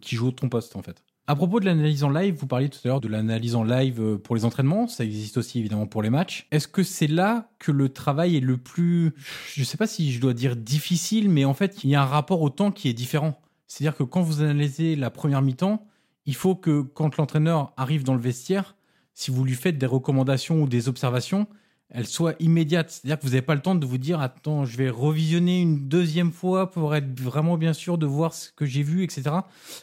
[0.00, 1.02] qui jouent ton poste en fait.
[1.26, 4.00] À propos de l'analyse en live, vous parliez tout à l'heure de l'analyse en live
[4.00, 6.46] euh, pour les entraînements, ça existe aussi évidemment pour les matchs.
[6.50, 9.14] Est-ce que c'est là que le travail est le plus,
[9.52, 12.06] je sais pas si je dois dire difficile, mais en fait il y a un
[12.06, 13.38] rapport au temps qui est différent.
[13.66, 15.86] C'est-à-dire que quand vous analysez la première mi-temps,
[16.24, 18.76] il faut que quand l'entraîneur arrive dans le vestiaire,
[19.12, 21.46] si vous lui faites des recommandations ou des observations,
[21.94, 22.90] elle soit immédiate.
[22.90, 25.88] C'est-à-dire que vous n'avez pas le temps de vous dire attends, je vais revisionner une
[25.88, 29.30] deuxième fois pour être vraiment bien sûr de voir ce que j'ai vu, etc.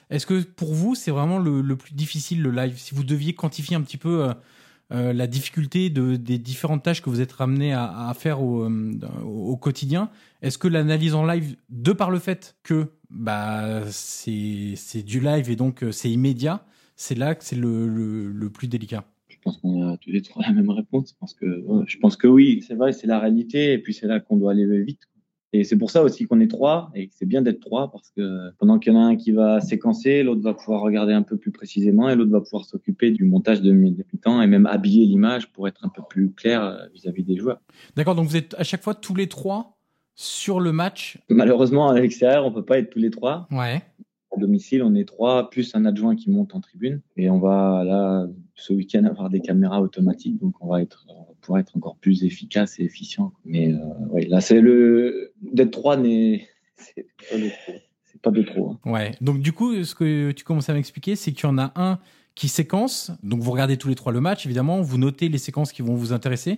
[0.09, 2.77] Est-ce que pour vous, c'est vraiment le, plus difficile, le live?
[2.77, 4.33] Si vous deviez quantifier un petit peu euh,
[4.91, 8.99] euh, la difficulté de, des différentes tâches que vous êtes ramené à, faire au, euh,
[9.23, 10.09] au quotidien,
[10.41, 15.55] est-ce que l'analyse en live, de par le fait que bah, c'est du live et
[15.55, 16.65] donc c'est immédiat,
[16.97, 19.05] c'est là que c'est le, plus délicat?
[19.41, 21.09] Pense qu'on a tous les trois la même réponse.
[21.09, 24.07] Je pense que, je pense que oui, c'est vrai, c'est la réalité, et puis c'est
[24.07, 25.01] là qu'on doit aller vite.
[25.53, 28.09] Et c'est pour ça aussi qu'on est trois, et que c'est bien d'être trois, parce
[28.11, 31.23] que pendant qu'il y en a un qui va séquencer, l'autre va pouvoir regarder un
[31.23, 35.05] peu plus précisément, et l'autre va pouvoir s'occuper du montage de mi-temps, et même habiller
[35.05, 37.59] l'image pour être un peu plus clair euh, vis-à-vis des joueurs.
[37.97, 39.77] D'accord, donc vous êtes à chaque fois tous les trois
[40.15, 41.17] sur le match?
[41.29, 43.47] Malheureusement, à l'extérieur, on peut pas être tous les trois.
[43.51, 43.81] Ouais.
[44.33, 47.01] À domicile, on est trois, plus un adjoint qui monte en tribune.
[47.17, 50.39] Et on va là, ce week-end, avoir des caméras automatiques.
[50.39, 51.05] Donc, on va être,
[51.41, 53.33] pour être encore plus efficace et efficient.
[53.45, 55.33] Mais euh, là, c'est le.
[55.41, 56.47] D'être trois, n'est.
[58.11, 58.71] C'est pas de trop.
[58.71, 58.91] Hein.
[58.91, 59.11] Ouais.
[59.21, 61.99] Donc, du coup, ce que tu commences à m'expliquer, c'est qu'il y en a un
[62.35, 63.11] qui séquence.
[63.23, 64.81] Donc, vous regardez tous les trois le match, évidemment.
[64.81, 66.57] Vous notez les séquences qui vont vous intéresser.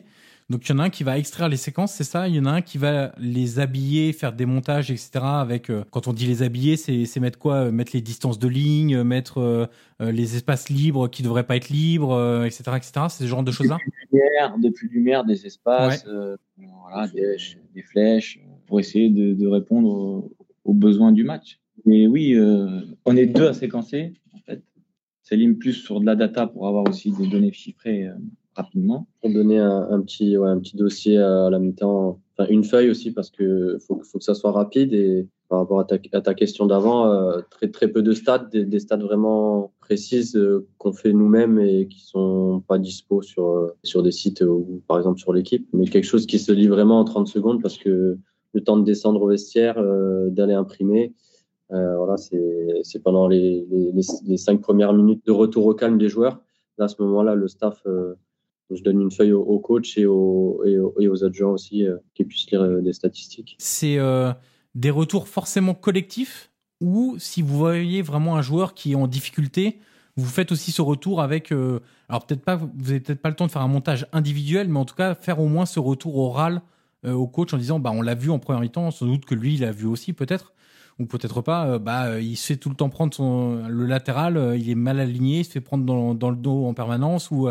[0.50, 2.28] Donc il y en a un qui va extraire les séquences, c'est ça?
[2.28, 5.10] Il y en a un qui va les habiller, faire des montages, etc.
[5.24, 7.56] Avec euh, quand on dit les habiller, c'est mettre quoi?
[7.56, 9.66] Euh, Mettre les distances de ligne, mettre euh,
[10.00, 12.92] les espaces libres qui devraient pas être libres, etc., etc.
[13.10, 13.78] C'est ce genre de choses-là?
[14.60, 16.06] Des plus lumière, des espaces,
[16.58, 20.36] voilà, des, flèches, pour essayer de, de répondre aux,
[20.66, 21.60] aux, besoins du match.
[21.90, 22.38] Et oui,
[23.06, 24.62] on est deux à séquencer en fait.
[25.22, 28.10] Céline plus sur de la data pour avoir aussi des données chiffrées
[28.56, 29.08] rapidement.
[29.22, 33.78] Pour donner un, petit, un petit dossier à la mi-temps, une feuille aussi parce que
[33.80, 37.70] faut, faut que ça soit rapide et par rapport à ta, question d'avant, euh, très
[37.70, 42.00] très peu de stats, des, des stats vraiment précises euh, qu'on fait nous-mêmes et qui
[42.00, 46.06] sont pas dispo sur euh, sur des sites ou par exemple sur l'équipe, mais quelque
[46.06, 48.18] chose qui se lit vraiment en 30 secondes parce que
[48.54, 49.76] le temps de descendre au vestiaire,
[50.32, 51.14] d'aller imprimer,
[51.70, 53.92] voilà, c'est pendant les, les,
[54.26, 56.40] les, cinq premières minutes de retour au calme des joueurs.
[56.78, 57.84] Là, à ce moment-là, le staff
[58.72, 60.64] je donne une feuille au, coach et aux,
[60.98, 63.56] aux, adjoints aussi euh, qui puissent lire euh, des statistiques.
[63.60, 64.34] C'est euh,
[64.76, 66.52] des retours forcément collectifs
[66.82, 69.80] ou si vous voyez vraiment un joueur qui est en difficulté,
[70.18, 71.52] vous faites aussi ce retour avec.
[72.10, 74.80] alors peut-être pas, vous n'avez peut-être pas le temps de faire un montage individuel, mais
[74.80, 76.62] en tout cas faire au moins ce retour oral
[77.08, 79.56] au coach en disant bah on l'a vu en première mi-temps, sans doute que lui
[79.56, 80.54] il l'a vu aussi peut-être
[81.00, 84.70] ou peut-être pas, bah, il se fait tout le temps prendre son, le latéral, il
[84.70, 87.50] est mal aligné, il se fait prendre dans, dans le dos en permanence, ou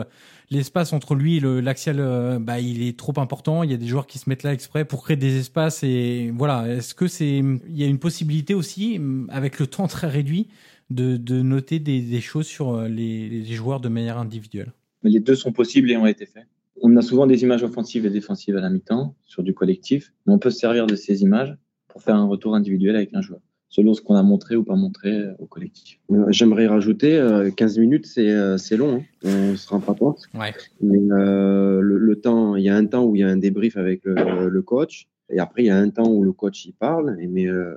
[0.53, 3.63] l'espace entre lui et l'axial, euh, bah, il est trop important.
[3.63, 6.33] Il y a des joueurs qui se mettent là exprès pour créer des espaces et
[6.37, 6.69] voilà.
[6.69, 10.49] Est-ce que c'est, il y a une possibilité aussi, avec le temps très réduit,
[10.91, 14.73] de, de noter des, des, choses sur euh, les, les, joueurs de manière individuelle?
[15.03, 16.47] Les deux sont possibles et ont été faits.
[16.83, 20.35] On a souvent des images offensives et défensives à la mi-temps sur du collectif, mais
[20.35, 21.57] on peut se servir de ces images
[21.93, 24.77] pour faire un retour individuel avec un joueur selon ce qu'on a montré ou pas
[24.77, 25.99] montré euh, au collectif.
[26.11, 27.17] Euh, j'aimerais rajouter,
[27.57, 29.29] 15 euh, minutes, c'est long, hein.
[29.53, 30.29] on se rend pas compte.
[30.35, 30.53] Ouais.
[30.83, 33.79] Mais le, le, temps, il y a un temps où il y a un débrief
[33.79, 35.09] avec le, le coach.
[35.33, 37.75] Et après, il y a un temps où le coach il parle, mais euh,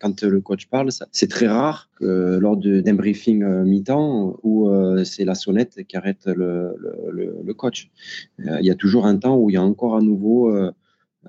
[0.00, 5.04] quand le coach parle, c'est très rare que lors d'un briefing euh, mi-temps où euh,
[5.04, 6.74] c'est la sonnette qui arrête le,
[7.10, 7.90] le, le coach.
[8.38, 10.52] il y a toujours un temps où il y a encore à nouveau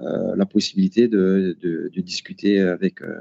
[0.01, 3.15] euh, la possibilité de, de, discuter avec, euh,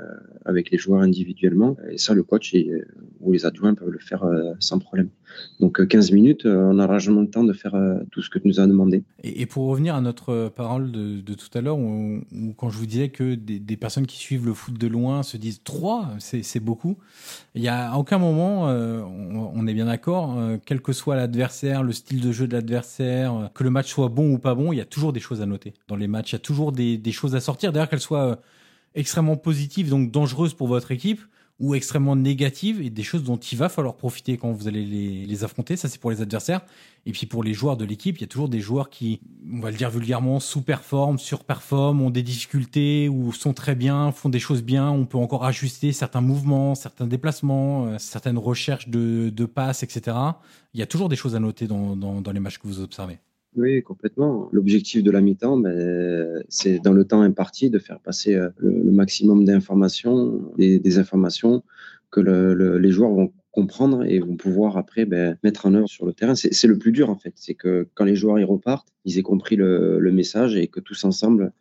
[0.44, 1.76] avec les joueurs individuellement.
[1.90, 2.84] Et ça, le coach euh,
[3.20, 4.24] ou les adjoints peuvent le faire
[4.60, 5.08] sans problème.
[5.60, 7.74] Donc 15 minutes, on a largement le temps de faire
[8.10, 9.02] tout ce que tu nous as demandé.
[9.22, 11.78] Et, pour revenir à notre parole de, tout à l'heure,
[12.56, 15.60] quand je vous disais que des, personnes qui suivent le foot de loin se disent
[15.64, 16.96] 3, c'est beaucoup.
[17.54, 22.20] Il n'y a aucun moment, on, est bien d'accord, quel que soit l'adversaire, le style
[22.20, 24.84] de jeu de l'adversaire, que le match soit bon ou pas bon, il y a
[24.84, 25.74] toujours des choses à noter.
[25.88, 27.72] Dans les matchs, il y a toujours des, choses à sortir.
[27.72, 28.36] D'ailleurs, qu'elles soient euh,
[28.94, 31.20] extrêmement positives, donc dangereuses pour votre équipe,
[31.58, 35.44] ou extrêmement négatives, et des choses dont il va falloir profiter quand vous allez les,
[35.44, 35.76] affronter.
[35.76, 36.60] Ça, c'est pour les adversaires.
[37.06, 39.60] Et puis pour les joueurs de l'équipe, il y a toujours des joueurs qui, on
[39.60, 44.38] va le dire vulgairement, sous-performent, surperforment, ont des difficultés, ou sont très bien, font des
[44.38, 44.90] choses bien.
[44.90, 50.16] On peut encore ajuster certains mouvements, certains déplacements, euh, certaines recherches de, passes, etc.
[50.74, 53.18] Il y a toujours des choses à noter dans les matchs que vous observez.
[53.56, 54.50] Oui, complètement.
[54.52, 58.92] L'objectif de la mi-temps, ben, c'est dans le temps imparti de faire passer euh, le,
[58.92, 61.64] maximum d'informations, des, informations
[62.10, 66.12] que les joueurs vont comprendre et vont pouvoir après ben, mettre en œuvre sur le
[66.12, 66.34] terrain.
[66.34, 67.32] C'est le plus dur en fait.
[67.36, 71.04] C'est que quand les joueurs y repartent, ils aient compris le, message et que tous
[71.04, 71.52] ensemble,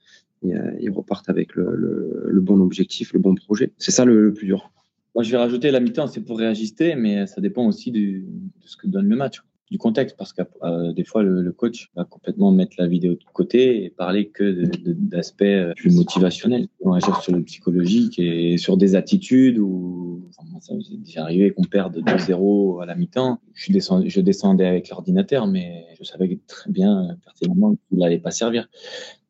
[0.43, 3.71] ils repartent avec le, bon objectif, le bon projet.
[3.77, 4.71] C'est ça le, plus dur.
[5.15, 8.21] Moi, je vais rajouter la mi-temps, c'est pour réajuster, mais ça dépend aussi de
[8.65, 9.41] ce que donne le match
[9.71, 13.23] du contexte parce que euh, des fois le, coach va complètement mettre la vidéo de
[13.33, 18.77] côté et parler que d'aspects euh, plus motivationnels, on agir sur le psychologique et sur
[18.77, 23.39] des attitudes où enfin, ça m'est déjà arrivé qu'on perde 2-0 à la mi-temps.
[23.53, 28.31] Je, descendais, je descendais avec l'ordinateur, mais je savais très bien pertinemment qu'il n'allait pas
[28.31, 28.69] servir.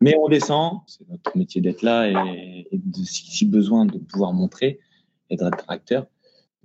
[0.01, 4.79] Mais on descend, c'est notre métier d'être là et, de, si besoin de pouvoir montrer
[5.29, 6.07] et d'être acteur.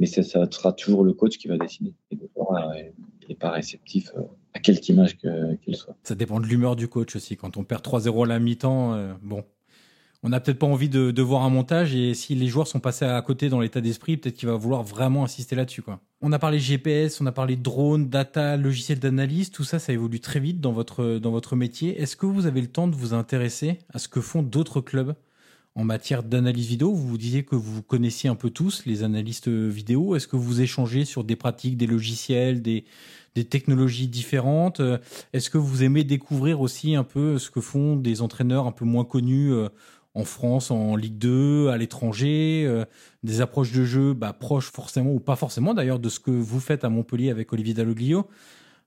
[0.00, 1.94] Mais ça, ça, sera toujours le coach qui va décider.
[2.10, 2.26] De
[3.34, 4.22] pas réceptif euh,
[4.54, 5.96] à quelque image qu'il soit.
[6.02, 7.36] Ça dépend de l'humeur du coach aussi.
[7.36, 9.44] Quand on perd 3-0 à la mi-temps, euh, bon,
[10.22, 13.06] on n'a peut-être pas envie de, voir un montage et si les joueurs sont passés
[13.06, 15.82] à côté dans l'état d'esprit, peut-être qu'il va vouloir vraiment insister là-dessus.
[16.20, 20.20] On a parlé GPS, on a parlé drone, data, logiciel d'analyse, tout ça, ça évolue
[20.20, 21.98] très vite dans votre, dans votre métier.
[22.00, 25.14] Est-ce que vous avez le temps de vous intéresser à ce que font d'autres clubs
[25.74, 26.92] en matière d'analyse vidéo?
[26.92, 30.16] Vous vous disiez que vous connaissiez un peu tous les analystes vidéo.
[30.16, 32.84] Est-ce que vous échangez sur des pratiques, des logiciels, des,
[33.34, 34.80] des technologies différentes.
[34.80, 34.98] Euh,
[35.32, 38.84] est-ce que vous aimez découvrir aussi un peu ce que font des entraîneurs un peu
[38.84, 39.68] moins connus euh,
[40.14, 42.84] en France, en Ligue 2, à l'étranger, euh,
[43.22, 46.58] des approches de jeu bah, proches forcément ou pas forcément d'ailleurs de ce que vous
[46.58, 48.26] faites à Montpellier avec Olivier Dalloglio.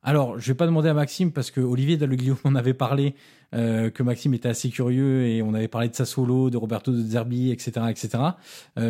[0.06, 3.16] Alors, je vais pas demander à Maxime parce que Olivier Dalloglio m'en avait parlé,
[3.54, 7.52] que Maxime était assez curieux et on avait parlé de Sassolo, de Roberto de Zerbi,
[7.52, 8.20] etc., etc.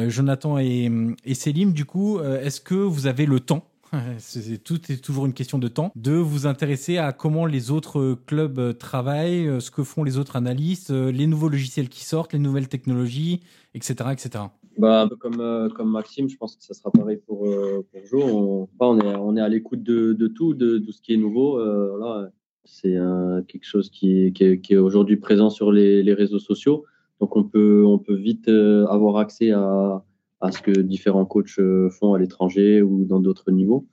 [0.07, 0.89] Jonathan et,
[1.23, 3.63] et du coup, est-ce que vous avez le temps
[4.17, 8.17] c'est tout est toujours une question de temps, de vous intéresser à comment les autres
[8.25, 12.03] clubs euh, travaillent, euh, ce que font les autres analystes, euh, les nouveaux logiciels qui
[12.03, 13.41] sortent, les nouvelles technologies,
[13.73, 14.45] etc., etc.
[14.77, 18.23] Bah, un peu comme, comme Maxime, je pense que ça sera pareil pour, pour Joe.
[18.23, 21.17] On, on, est, on est à l'écoute de, de, tout, de, tout ce qui est
[21.17, 21.59] nouveau.
[21.95, 22.31] voilà.
[22.65, 22.97] C'est
[23.47, 26.85] quelque chose qui, qui qui est aujourd'hui présent sur les, les, réseaux sociaux.
[27.19, 30.03] Donc on peut, on peut vite avoir accès à,
[30.43, 33.87] à ce que différents coachs euh, font à l'étranger ou dans d'autres niveaux.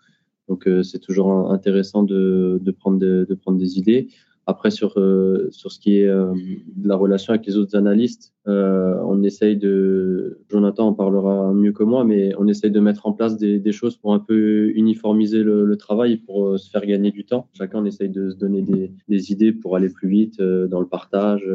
[0.48, 4.08] Donc euh, c'est toujours intéressant de, prendre de, de, prendre des idées.
[4.46, 9.22] Après sur euh, sur ce qui est de la relation avec les autres analystes, on
[9.22, 13.36] essaye de Jonathan en parlera mieux que moi, mais on essaye de mettre en place
[13.36, 17.46] des, choses pour un peu uniformiser le, le, travail pour se faire gagner du temps.
[17.52, 20.88] Chacun on essaye de se donner des, des idées pour aller plus vite dans le
[20.88, 21.48] partage,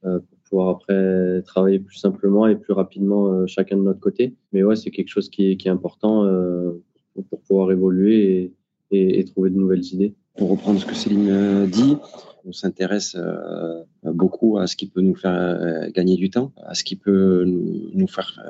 [0.00, 4.34] pour pouvoir après travailler plus simplement et plus rapidement euh, chacun de notre côté.
[4.52, 6.82] Mais ouais, c'est quelque chose qui est, important euh,
[7.30, 8.52] pour, pouvoir évoluer
[8.90, 10.14] et, trouver de nouvelles idées.
[10.36, 11.96] Pour reprendre ce que Céline euh, dit,
[12.44, 13.16] on s'intéresse
[14.04, 18.06] beaucoup à ce qui peut nous faire gagner du temps, à ce qui peut nous
[18.06, 18.40] faire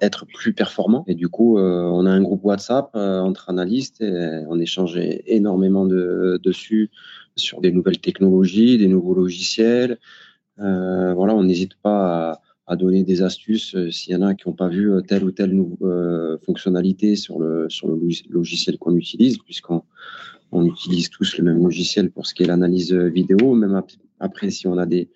[0.00, 1.04] être plus performants.
[1.06, 6.90] Et du coup, on a un groupe WhatsApp entre analystes on échange énormément de, dessus
[7.36, 9.98] sur des nouvelles technologies, des nouveaux logiciels,
[10.58, 14.54] voilà, on n'hésite pas à, donner des astuces euh, s'il y en a qui n'ont
[14.54, 15.54] pas vu euh, telle ou telle
[16.46, 18.00] fonctionnalité sur le, sur le
[18.30, 19.82] logiciel qu'on utilise, puisqu'on
[20.50, 23.82] on utilise tous le même logiciel pour ce qui est l'analyse vidéo, même
[24.18, 25.10] après si on a des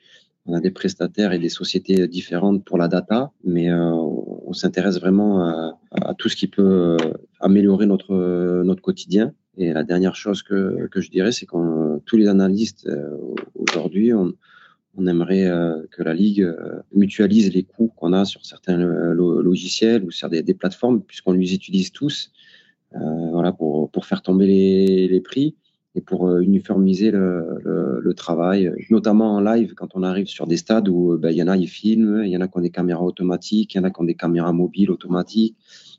[0.51, 5.47] on a des prestataires et des sociétés différentes pour la data, mais on s'intéresse vraiment
[5.47, 6.97] à, à, tout ce qui peut
[7.39, 9.35] améliorer notre notre quotidien.
[9.59, 12.89] Et la dernière chose que, que je dirais, c'est que tous les analystes
[13.55, 14.33] aujourd'hui, on,
[14.99, 15.49] On aimerait
[15.93, 16.47] que la ligue
[16.93, 21.93] mutualise les coûts qu'on a sur certains logiciels ou sur des, plateformes, puisqu'on les utilise
[21.93, 22.33] tous,
[22.93, 25.55] voilà, pour, pour faire tomber les, les prix
[25.99, 27.61] et pour euh, uniformiser le,
[28.01, 31.43] le, travail, notamment en live quand on arrive sur des stades où ben, il y
[31.43, 33.81] en a ils filment, il y en a qui ont des caméras automatiques, il y
[33.81, 35.57] en a qui ont des caméras mobiles automatiques.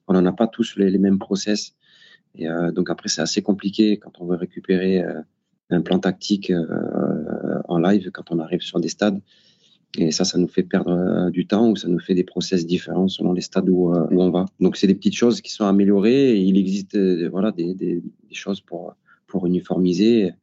[0.07, 1.75] On n'en a pas tous les, les mêmes process.
[2.35, 5.21] Et euh, donc après c'est assez compliqué quand on veut récupérer euh,
[5.69, 9.19] un plan tactique euh, en live quand on arrive sur des stades.
[9.97, 12.65] Et ça, ça nous fait perdre euh, du temps ou ça nous fait des process
[12.65, 14.45] différents selon les stades où, où on va.
[14.59, 16.97] Donc c'est des petites choses qui sont améliorées il existe
[17.29, 18.01] voilà des,
[18.31, 18.95] choses pour
[19.27, 20.33] pour uniformiser.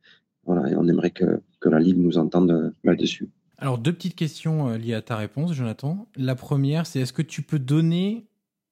[0.47, 3.29] Voilà, et on aimerait que, que la Ligue nous entende euh, là-dessus.
[3.59, 6.09] Alors, deux petites questions euh, liées à ta réponse, Jonathan.
[6.17, 8.27] La première, c'est est-ce que tu peux donner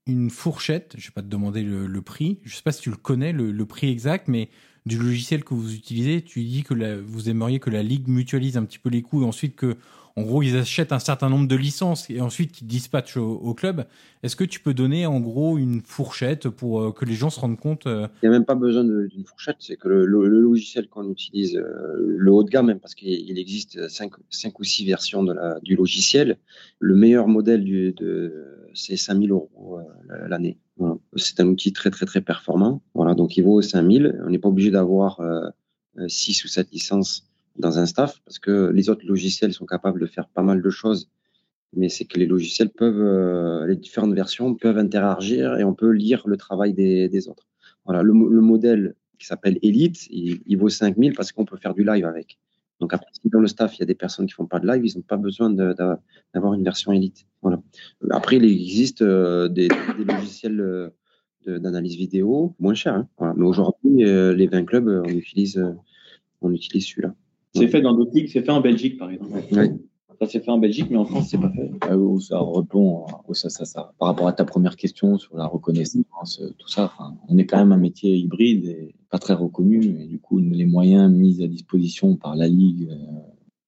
[0.06, 2.38] une fourchette Je ne vais pas te demander le, prix.
[2.44, 4.50] Je ne sais pas si tu le connais, le, le, prix exact, mais
[4.86, 8.64] du logiciel que vous utilisez, tu dis que vous aimeriez que la Ligue mutualise un
[8.64, 9.76] petit peu les coûts et ensuite que
[10.16, 13.84] en gros, ils achètent un certain nombre de licences et ensuite ils dispatchent au, club.
[14.22, 17.40] Est-ce que tu peux donner en gros une fourchette pour euh, que les gens se
[17.40, 18.06] rendent compte euh?
[18.22, 21.96] Il n'y a même pas besoin d'une fourchette, c'est que le, logiciel qu'on utilise, euh,
[22.16, 25.58] le haut de gamme, même parce qu'il existe cinq, cinq, ou six versions de la,
[25.60, 26.38] du logiciel,
[26.78, 29.80] le meilleur modèle du, de, c'est 5000 euros
[30.28, 30.58] l'année.
[30.76, 30.96] Voilà.
[31.16, 32.82] C'est un outil très très très performant.
[32.94, 34.22] Voilà, donc il vaut 5000.
[34.26, 35.20] On n'est pas obligé d'avoir
[36.08, 40.06] 6 ou 7 licences dans un staff parce que les autres logiciels sont capables de
[40.06, 41.08] faire pas mal de choses.
[41.76, 45.90] Mais c'est que les logiciels peuvent, euh, les différentes versions peuvent interagir et on peut
[45.90, 47.48] lire le travail des, autres.
[47.84, 51.74] Voilà, le, le, modèle qui s'appelle Elite, il, il, vaut 5000 parce qu'on peut faire
[51.74, 52.38] du live avec.
[52.80, 54.66] Donc après, si dans le staff, il y a des personnes qui font pas de
[54.66, 57.26] live, ils n'ont pas besoin d'avoir une version Elite.
[57.42, 57.62] Voilà.
[58.10, 60.90] Après, il existe euh, des, des, logiciels euh,
[61.46, 62.94] d'analyse vidéo moins chers.
[62.94, 63.08] Hein.
[63.18, 63.34] Voilà.
[63.36, 65.64] Mais aujourd'hui, euh, les 20 clubs, on utilise,
[66.40, 67.14] on utilise celui-là.
[67.54, 69.38] C'est fait dans d'autres ligues, c'est fait en Belgique par exemple.
[69.52, 69.68] Oui.
[70.20, 71.70] Ça s'est fait en Belgique, mais en France, c'est pas fait.
[71.90, 76.40] Euh, ça répond ça, ça, ça, par rapport à ta première question sur la reconnaissance,
[76.58, 76.92] tout ça.
[77.28, 79.84] On est quand même un métier hybride et pas très reconnu.
[80.00, 82.96] Et du coup, les moyens mis à disposition par la Ligue, euh,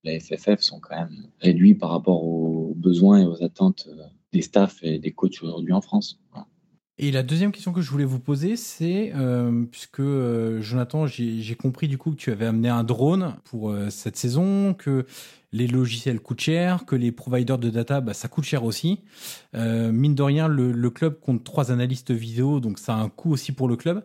[0.02, 4.42] la FFF, sont quand même réduits par rapport aux besoins et aux attentes euh, des
[4.42, 6.18] staffs et des coachs aujourd'hui en France.
[6.98, 10.02] Et la deuxième question que je voulais vous poser, c'est, euh, puisque
[10.62, 15.06] Jonathan, j'ai compris du coup que tu avais amené un drone pour cette saison, que
[15.52, 19.02] les logiciels coûtent cher, que les providers de data, bah, ça coûte cher aussi.
[19.52, 23.52] Mine de rien, le, club compte trois analystes vidéo, donc ça a un coût aussi
[23.52, 24.02] pour le club.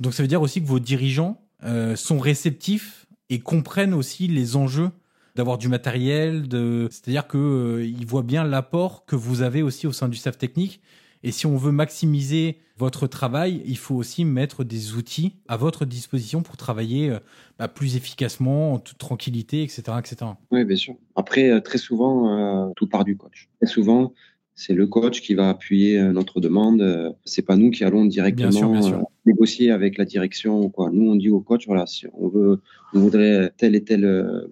[0.00, 4.56] Donc ça veut dire aussi que vos dirigeants euh, sont réceptifs et comprennent aussi les
[4.56, 4.90] enjeux
[5.36, 6.44] d'avoir du matériel,
[6.90, 10.80] c'est-à-dire qu'ils euh, voient bien l'apport que vous avez aussi au sein du staff technique
[11.22, 15.84] et si on veut maximiser votre travail, il faut aussi mettre des outils à votre
[15.84, 17.14] disposition pour travailler
[17.58, 19.82] bah, plus efficacement, en toute tranquillité, etc.
[19.98, 20.16] etc.
[20.50, 20.94] Oui, bien sûr.
[21.14, 23.50] Après, très souvent, euh, tout part du coach.
[23.60, 24.14] Très souvent,
[24.60, 27.14] c'est le coach qui va appuyer notre demande.
[27.24, 29.02] C'est pas nous qui allons directement bien sûr, bien sûr.
[29.24, 30.90] négocier avec la direction ou quoi.
[30.92, 32.60] Nous, on dit au coach, voilà, si on veut,
[32.92, 34.02] on voudrait tel et tel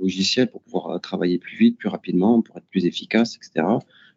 [0.00, 3.66] logiciel pour pouvoir travailler plus vite, plus rapidement, pour être plus efficace, etc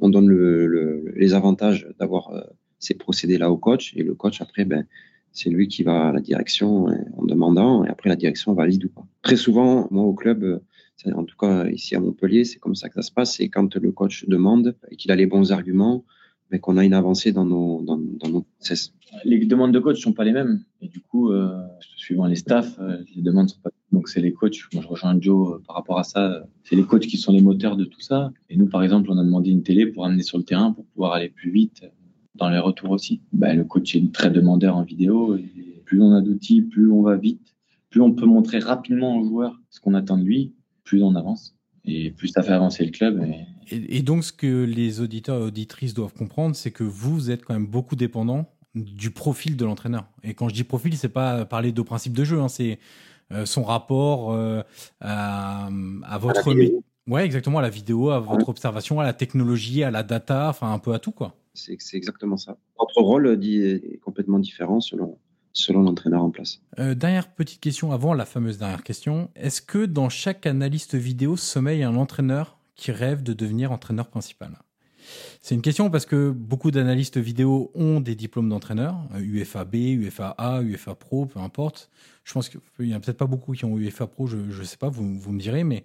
[0.02, 2.42] on donne le, le, les avantages d'avoir euh,
[2.80, 4.86] ces procédés-là au coach et le coach après, ben,
[5.32, 8.90] c'est lui qui va à la direction en demandant et après la direction valide ou
[8.90, 9.06] pas.
[9.22, 10.62] Très souvent, moi au club,
[11.14, 13.36] en tout cas ici à Montpellier, c'est comme ça que ça se passe.
[13.36, 16.06] C'est quand le coach demande et qu'il a les bons arguments,
[16.52, 18.46] mais qu'on a une avancée dans nos, dans, dans nos.
[19.26, 21.62] Les demandes de coach sont pas les mêmes et du coup, euh,
[21.98, 24.58] suivant les staffs, euh, les demandes sont pas donc c'est les coachs.
[24.74, 26.46] Moi je rejoins Joe euh, par rapport à ça.
[26.64, 28.32] C'est les coachs qui sont les moteurs de tout ça.
[28.50, 30.86] Et nous par exemple, on a demandé une télé pour amener sur le terrain pour
[30.86, 31.84] pouvoir aller plus vite
[32.36, 33.22] dans les retours aussi.
[33.34, 35.36] Ben, le coach est très demandeur en vidéo.
[35.36, 37.54] Et plus on a d'outils, plus on va vite,
[37.90, 40.54] plus on peut montrer rapidement au joueur ce qu'on attend de lui,
[40.84, 41.56] plus on avance
[41.86, 43.24] et plus ça fait avancer le club.
[43.24, 43.76] Et...
[43.76, 47.46] Et, et, donc, ce que les auditeurs et auditrices doivent comprendre, c'est que vous êtes
[47.46, 50.06] quand même beaucoup dépendant du profil de l'entraîneur.
[50.24, 52.80] Et quand je dis profil, c'est pas parler de principe de jeu, hein, c'est
[53.32, 54.62] euh, son rapport euh,
[55.00, 55.70] à,
[56.04, 58.50] à, votre à ouais exactement à la vidéo, à votre ouais.
[58.50, 61.36] observation, à la technologie, à la data, enfin un peu à tout quoi.
[61.54, 62.58] C'est exactement ça.
[62.80, 65.18] Votre rôle dit est complètement différent selon
[65.54, 66.62] selon l'entraîneur en place.
[66.80, 69.30] Euh, dernière petite question avant la fameuse dernière question.
[69.36, 74.58] Est-ce que dans chaque analyste vidéo sommeille un entraîneur qui rêve de devenir entraîneur principal?
[75.42, 80.30] C'est une question parce que beaucoup d'analystes vidéo ont des diplômes d'entraîneur, UFA B, UFA
[80.38, 81.90] A, UFA Pro, peu importe.
[82.24, 84.64] Je pense qu'il y en a peut-être pas beaucoup qui ont UFA Pro, je ne
[84.64, 85.84] sais pas, vous, vous me direz, mais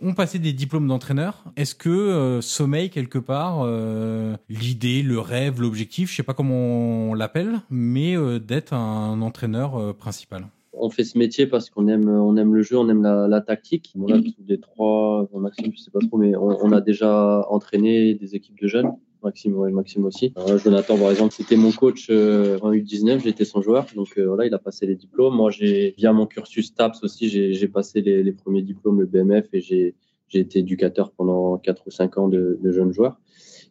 [0.00, 1.44] ont passé des diplômes d'entraîneur.
[1.56, 7.10] Est-ce que euh, sommeil quelque part euh, l'idée, le rêve, l'objectif, je sais pas comment
[7.10, 10.46] on l'appelle, mais euh, d'être un entraîneur euh, principal?
[10.72, 13.94] On fait ce métier parce qu'on aime, on aime le jeu, on aime la, tactique.
[13.98, 18.34] On a des trois, Maxime, je sais pas trop, mais on, a déjà entraîné des
[18.34, 18.90] équipes de jeunes.
[19.24, 20.32] Maxime, ouais, Maxime aussi.
[20.62, 24.46] Jonathan, par exemple, c'était mon coach euh, en U19, j'étais son joueur, donc euh, voilà,
[24.46, 25.34] il a passé les diplômes.
[25.34, 29.60] Moi, j'ai via mon cursus TAPS aussi, j'ai passé les, premiers diplômes, le BMF, et
[29.60, 29.94] j'ai
[30.32, 33.18] été éducateur pendant 4 ou 5 ans de, jeunes joueurs.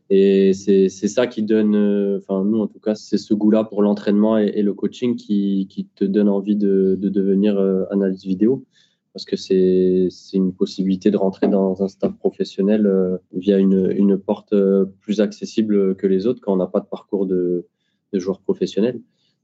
[0.10, 3.82] Et c'est ça qui donne, euh, enfin nous en tout cas, c'est ce goût-là pour
[3.82, 8.66] l'entraînement et, le coaching qui, qui, te donne envie de, de devenir euh, analyste vidéo.
[9.14, 14.18] Parce que c'est une possibilité de rentrer dans un staff professionnel euh, via une, une,
[14.18, 14.56] porte
[15.02, 17.68] plus accessible que les autres quand on n'a pas de parcours de,
[18.12, 19.00] de joueur professionnel.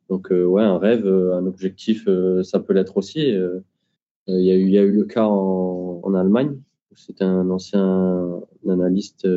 [0.09, 2.07] Donc ouais, un rêve, un objectif,
[2.41, 3.19] ça peut l'être aussi.
[3.19, 6.59] Il y, a eu, il y a eu le cas en, en Allemagne.
[6.95, 9.27] C'était un ancien analyste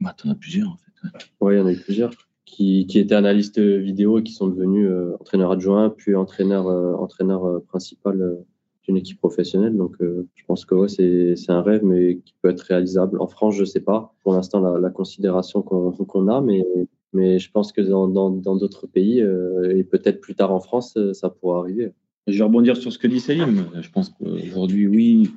[0.00, 1.30] bah, t'en as plusieurs, en fait.
[1.40, 2.12] Oui, il y en a eu plusieurs
[2.44, 6.94] qui, qui étaient analystes vidéo et qui sont devenus euh, entraîneurs adjoints, puis entraîneur, euh,
[6.94, 8.38] entraîneur euh, principal
[8.84, 9.76] d'une équipe professionnelle.
[9.76, 13.20] Donc, je pense que c'est un rêve, mais qui peut être réalisable.
[13.20, 14.14] En France, je sais pas.
[14.22, 20.20] Pour l'instant, la, considération qu'on a, mais, je pense que dans d'autres pays, et peut-être
[20.20, 21.92] plus tard en France, ça pourra arriver.
[22.26, 23.66] Je vais rebondir sur ce que dit Selim.
[23.80, 25.30] Je pense qu'aujourd'hui, oui,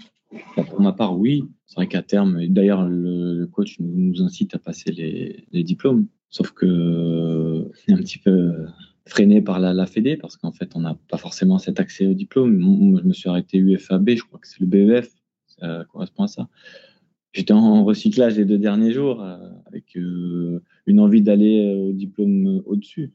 [0.55, 1.43] pour ma part, oui.
[1.65, 6.07] C'est vrai qu'à terme, d'ailleurs, le, coach nous incite à passer les, diplômes.
[6.29, 8.53] Sauf que c'est un petit peu
[9.07, 12.13] freiné par la, la Fédé parce qu'en fait, on n'a pas forcément cet accès au
[12.13, 12.57] diplôme.
[12.57, 15.09] Moi, je me suis arrêté UFAB, je crois que c'est le BEF,
[15.47, 16.47] ça correspond à ça.
[17.33, 22.61] J'étais en recyclage les deux derniers jours euh, avec euh, une envie d'aller au diplôme
[22.65, 23.13] au-dessus.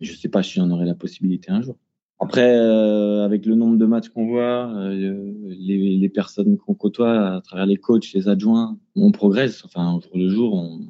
[0.00, 1.76] Je ne sais pas si j'en aurai la possibilité un jour.
[2.20, 7.36] Après, euh, avec le nombre de matchs qu'on voit, euh, les, les, personnes qu'on côtoie
[7.36, 9.64] à travers les coachs, les adjoints, on progresse.
[9.64, 10.80] Enfin, au jour le jour, on,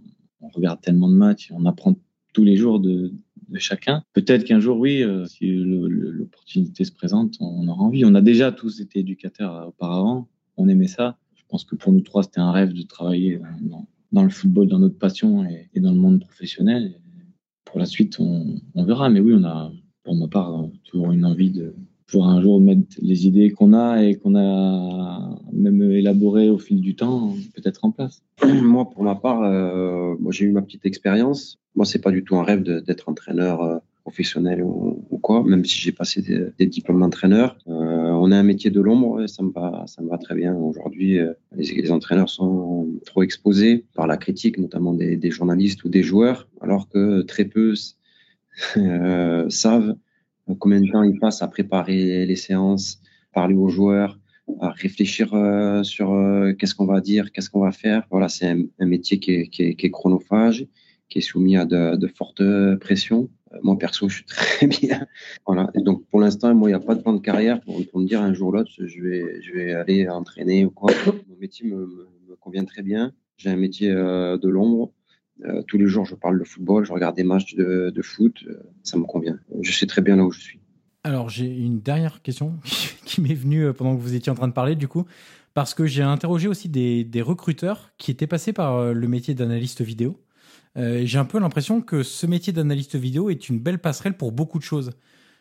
[0.40, 1.94] on regarde tellement de matchs, on apprend
[2.32, 3.12] tous les jours de,
[3.48, 4.02] de chacun.
[4.12, 8.04] Peut-être qu'un jour, oui, euh, si l'opportunité se présente, on aura envie.
[8.04, 11.18] On a déjà tous été éducateurs auparavant, on aimait ça.
[11.34, 13.40] Je pense que pour nous trois, c'était un rêve de travailler
[14.12, 17.00] dans, le football, dans notre passion et, dans le monde professionnel.
[17.64, 19.08] pour la suite, on verra.
[19.08, 19.72] Mais oui, on a
[20.08, 21.74] pour ma part, toujours une envie de
[22.08, 26.80] pouvoir un jour mettre les idées qu'on a et qu'on a même élaborées au fil
[26.80, 28.22] du temps, peut-être en place.
[28.62, 31.58] Moi, pour ma part, euh, moi j'ai eu ma petite expérience.
[31.74, 35.78] Moi, c'est pas du tout un rêve d'être entraîneur euh, professionnel ou, quoi, même si
[35.78, 37.58] j'ai passé des, diplômes d'entraîneur.
[37.68, 40.54] Euh, on a un métier de l'ombre, ça me va, ça me va très bien.
[40.56, 41.18] Aujourd'hui,
[41.54, 46.88] les, entraîneurs sont trop exposés par la critique, notamment des, journalistes ou des joueurs, alors
[46.88, 47.74] que très peu
[48.76, 49.48] euh,
[50.58, 53.00] combien de temps ils passent à préparer les séances,
[53.32, 54.18] parler aux joueurs,
[54.60, 58.06] à réfléchir euh, sur euh, qu'est-ce qu'on va dire, qu'est-ce qu'on va faire?
[58.10, 60.66] Voilà, c'est un, métier qui est, chronophage,
[61.08, 62.42] qui est soumis à de, fortes
[62.80, 63.28] pressions.
[63.62, 65.06] Moi, perso, je suis très bien.
[65.46, 65.70] Voilà.
[65.74, 68.06] Et donc, pour l'instant, moi, il n'y a pas de plan de carrière pour, me
[68.06, 69.00] dire un jour ou l'autre, je
[69.54, 70.92] vais, aller entraîner ou quoi.
[71.28, 71.86] Mon métier me
[72.40, 73.12] convient très bien.
[73.36, 74.92] J'ai un métier de l'ombre.
[75.44, 78.54] Euh, tous les jours, je parle de football, je regarde des matchs de, foot, euh,
[78.82, 79.38] ça me convient.
[79.60, 80.60] Je sais très bien là où je suis.
[81.04, 82.58] Alors, j'ai une dernière question
[83.04, 85.06] qui m'est venue euh, pendant que vous étiez en train de parler, du coup,
[85.54, 89.82] parce que j'ai interrogé aussi des, des, recruteurs qui étaient passés par le métier d'analyste
[89.82, 90.20] vidéo.
[90.76, 94.58] j'ai un peu l'impression que ce métier d'analyste vidéo est une belle passerelle pour beaucoup
[94.58, 94.92] de choses.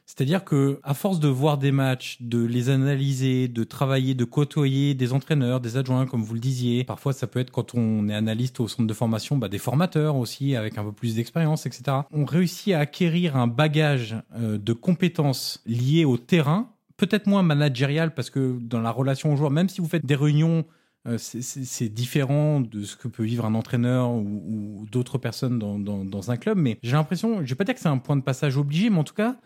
[0.07, 4.93] C'est-à-dire que à force de voir des matchs, de les analyser, de travailler, de côtoyer
[4.93, 8.15] des entraîneurs, des adjoints, comme vous le disiez, parfois ça peut être quand on est
[8.15, 11.97] analyste au centre de formation, bah, des formateurs aussi avec un peu plus d'expérience, etc.
[12.13, 18.13] On réussit à acquérir un bagage euh, de compétences liées au terrain, peut-être moins managérial
[18.13, 20.65] parce que dans la relation aux joueurs, même si vous faites des réunions
[21.05, 26.03] euh, c'est différent de ce que peut vivre un entraîneur ou, d'autres personnes dans, dans,
[26.05, 28.21] dans, un club, mais j'ai l'impression, je vais pas dire que c'est un point de
[28.21, 29.37] passage obligé, mais en tout cas,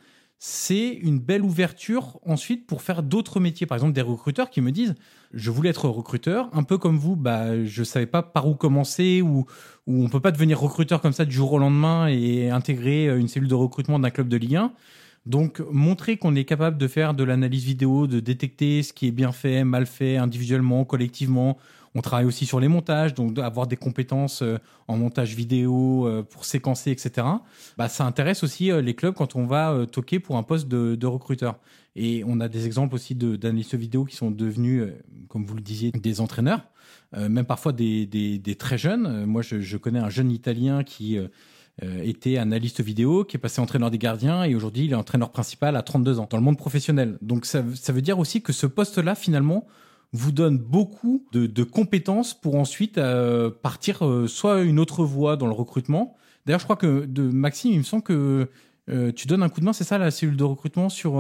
[0.43, 3.67] c'est une belle ouverture ensuite pour faire d'autres métiers.
[3.67, 4.95] Par exemple, des recruteurs qui me disent,
[5.35, 9.21] je voulais être recruteur, un peu comme vous, bah, je savais pas par où commencer
[9.21, 9.45] ou,
[9.85, 13.27] ou on peut pas devenir recruteur comme ça du jour au lendemain et intégrer une
[13.27, 14.73] cellule de recrutement d'un club de Ligue 1.
[15.27, 19.11] Donc, montrer qu'on est capable de faire de l'analyse vidéo, de détecter ce qui est
[19.11, 21.59] bien fait, mal fait, individuellement, collectivement,
[21.93, 26.23] on travaille aussi sur les montages, donc avoir des compétences euh, en montage vidéo euh,
[26.23, 27.27] pour séquencer, etc.
[27.77, 31.05] Bah, ça intéresse aussi euh, les clubs quand on va toquer pour un poste de,
[31.05, 31.59] recruteur.
[31.95, 34.83] Et on a des exemples aussi d'analystes vidéo qui sont devenus,
[35.27, 36.61] comme vous le disiez, des entraîneurs,
[37.17, 39.25] même parfois des, très jeunes.
[39.25, 41.19] Moi, je, connais un jeune Italien qui
[41.81, 45.75] était analyste vidéo, qui est passé entraîneur des gardiens et aujourd'hui il est entraîneur principal
[45.75, 47.17] à 32 ans dans le monde professionnel.
[47.21, 49.67] Donc ça, ça veut dire aussi que ce poste-là, finalement,
[50.13, 55.47] vous donne beaucoup de, compétences pour ensuite euh, partir euh, soit une autre voie dans
[55.47, 56.15] le recrutement.
[56.45, 58.49] D'ailleurs, je crois que Maxime, il me semble que
[59.15, 61.13] tu donnes un coup de main, c'est ça, la cellule de recrutement sur,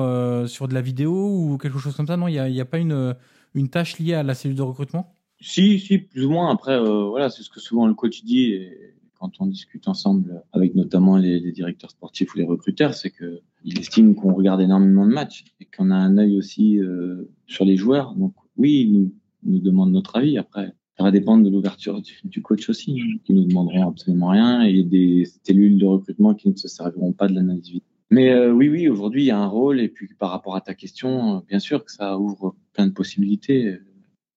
[0.47, 2.17] sur de la vidéo ou quelque chose comme ça?
[2.17, 3.15] Non, il n'y a, a, pas une,
[3.53, 5.15] une tâche liée à la cellule de recrutement?
[5.39, 6.51] Si, si, plus ou moins.
[6.51, 8.51] Après, voilà, c'est ce que souvent le coach dit.
[8.51, 13.41] Et quand on discute ensemble avec notamment les, directeurs sportifs ou les recruteurs, c'est que
[13.63, 17.63] il estime qu'on regarde énormément de matchs et qu'on a un œil aussi euh, sur
[17.63, 18.15] les joueurs.
[18.15, 20.37] Donc oui, il nous, nous demande notre avis.
[20.37, 24.29] Après, ça va dépendre de l'ouverture du, du, coach aussi, hein, qui nous demanderont absolument
[24.29, 27.87] rien, et des cellules de recrutement qui ne se serviront pas de l'analyse vidéo.
[28.11, 29.79] Mais euh, oui, oui, aujourd'hui, il y a un rôle.
[29.79, 32.91] Et puis par rapport à ta question, euh, bien sûr que ça ouvre plein de
[32.91, 33.79] possibilités.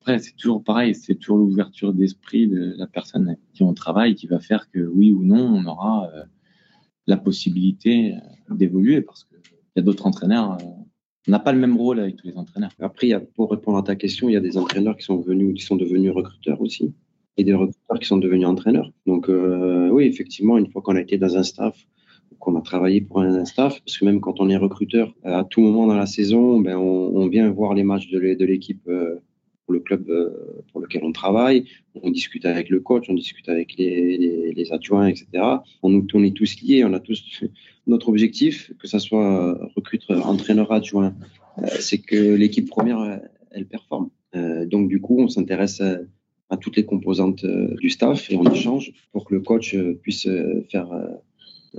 [0.01, 4.15] Après, c'est toujours pareil, c'est toujours l'ouverture d'esprit de la personne avec qui on travaille
[4.15, 6.25] qui va faire que oui ou non, on aura euh,
[7.07, 8.15] la possibilité
[8.51, 9.39] d'évoluer parce qu'il
[9.77, 10.59] y a d'autres entraîneurs.
[10.61, 10.84] Euh,
[11.27, 12.73] on n'a pas le même rôle avec tous les entraîneurs.
[12.81, 15.63] Après, pour répondre à ta question, il y a des entraîneurs qui sont venus, qui
[15.63, 16.93] sont devenus recruteurs aussi,
[17.37, 18.91] et des recruteurs qui sont devenus entraîneurs.
[19.07, 21.87] Donc euh, oui, effectivement, une fois qu'on a été dans un staff,
[22.39, 25.61] qu'on a travaillé pour un staff, parce que même quand on est recruteur, à tout
[25.61, 28.87] moment dans la saison, ben, on, vient voir les matchs de l'équipe
[29.65, 31.67] pour le club euh, pour lequel on travaille.
[32.03, 35.27] On discute avec le coach, on discute avec les, adjoints, etc.
[35.83, 37.45] On, est tous liés, on a tous
[37.87, 41.15] notre objectif, que ce soit recruteur, entraîneur, adjoint,
[41.59, 43.21] euh, c'est que l'équipe première,
[43.51, 44.11] elle performe.
[44.35, 48.93] Euh, donc du coup, on s'intéresse à, toutes les composantes du staff et on échange
[49.11, 50.29] pour que le coach puisse
[50.71, 50.87] faire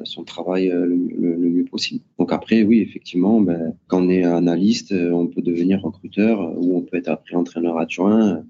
[0.03, 2.03] son travail euh, le, mieux possible.
[2.19, 6.53] Donc après, oui, effectivement, ben, quand on est analyste, euh, on peut devenir recruteur euh,
[6.57, 8.43] ou on peut être après entraîneur adjoint.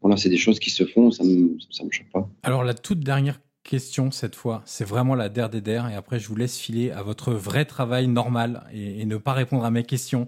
[0.00, 2.28] Voilà, c'est des choses qui se font, ça me, ça me choque pas.
[2.42, 3.40] Alors la toute dernière
[3.70, 6.90] question cette fois, c'est vraiment la der des der et après je vous laisse filer
[6.90, 10.26] à votre vrai travail normal et, et ne pas répondre à mes questions.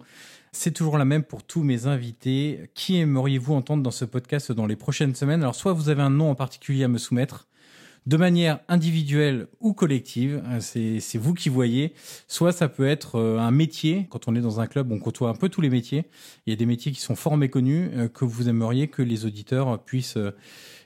[0.52, 2.70] C'est toujours la même pour tous mes invités.
[2.74, 5.42] Qui aimeriez-vous entendre dans ce podcast dans les prochaines semaines?
[5.42, 7.48] Alors soit vous avez un nom en particulier à me soumettre,
[8.06, 11.94] de manière individuelle ou collective, euh, c'est vous qui voyez.
[12.28, 15.30] Soit ça peut être euh, un métier, quand on est dans un club, on côtoie
[15.30, 16.04] un peu tous les métiers.
[16.46, 19.24] Il y a des métiers qui sont fort méconnus, euh, que vous aimeriez que les
[19.24, 20.18] auditeurs puissent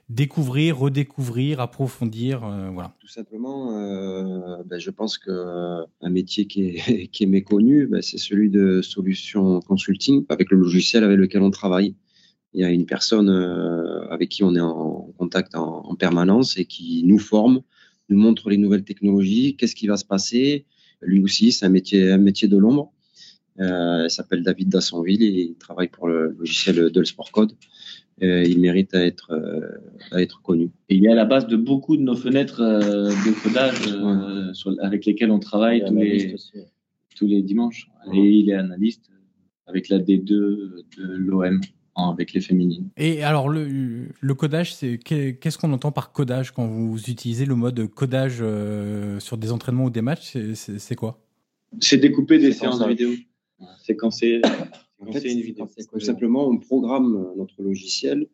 [0.08, 2.40] découvrir, redécouvrir, approfondir,
[2.72, 2.94] voilà.
[3.00, 8.50] Tout simplement, euh, ben, je pense que un métier qui est, méconnu, ben, c'est celui
[8.50, 11.94] de solution consulting avec le logiciel avec lequel on travaille
[12.56, 16.64] il y a une personne euh, avec qui on est en contact en, permanence et
[16.64, 17.60] qui nous forme,
[18.08, 20.64] nous montre les nouvelles technologies, qu'est-ce qui va se passer.
[21.02, 22.92] Lui aussi, c'est un métier, un métier de l'ombre.
[23.60, 27.52] Euh, il s'appelle David Dassonville et il travaille pour le logiciel de Sport Code.
[28.22, 29.38] Euh, il mérite à être,
[30.10, 30.70] à être connu.
[30.88, 35.04] Et il est à la base de beaucoup de nos fenêtres de codage sur, avec
[35.04, 36.36] lesquelles on travaille tous les,
[37.14, 37.90] tous les dimanches.
[38.14, 39.10] Et il est analyste
[39.66, 41.60] avec la D2 de l'OM
[41.96, 42.90] avec les féminines.
[42.96, 47.54] Et alors, le, le codage, c'est qu'est-ce qu'on entend par codage quand vous utilisez le
[47.54, 50.36] mode codage euh, sur des entraînements ou des matchs?
[50.54, 51.18] C'est quoi?
[51.80, 53.10] C'est découper des séances de vidéo.
[53.82, 54.42] Séquencer,
[54.98, 55.68] en fait, une vidéo.
[55.92, 58.26] Tout simplement, on programme notre logiciel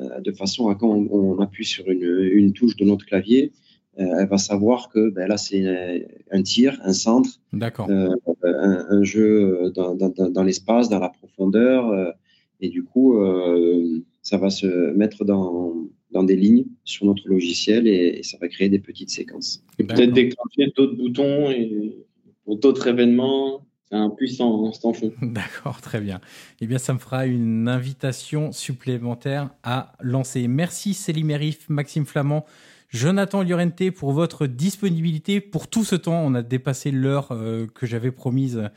[0.00, 3.52] euh, de façon à quand on, appuie sur une, une, touche de notre clavier,
[3.98, 9.02] euh, elle va savoir que ben là, c'est un tir, un centre, euh, un, un,
[9.02, 12.14] jeu dans, dans, dans l'espace, dans la profondeur
[12.60, 17.86] et du coup, euh, ça va se mettre dans, dans des lignes sur notre logiciel
[17.86, 19.64] et, ça va créer des petites séquences.
[19.78, 21.96] Et peut-être déclencher d'autres boutons et
[22.44, 23.66] pour d'autres événements.
[23.90, 25.12] C'est un puissant instant fond.
[25.22, 26.20] D'accord, très bien.
[26.60, 30.46] Eh bien, ça me fera une invitation supplémentaire à lancer.
[30.46, 32.44] Merci Céline Merif, Maxime Flamand,
[32.90, 36.22] Jonathan Llorente pour votre disponibilité pour tout ce temps.
[36.22, 38.70] On a dépassé l'heure euh, que j'avais promise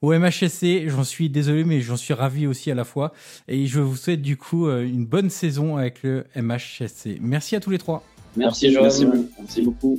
[0.00, 0.88] au MHSC.
[0.88, 3.12] J'en suis désolé, mais j'en suis ravi aussi à la fois.
[3.48, 7.18] Et je vous souhaite du coup euh, une bonne saison avec le MHSC.
[7.20, 8.02] Merci à tous les trois.
[8.36, 8.84] Merci, Joël.
[8.84, 9.06] Merci,
[9.38, 9.98] Merci beaucoup.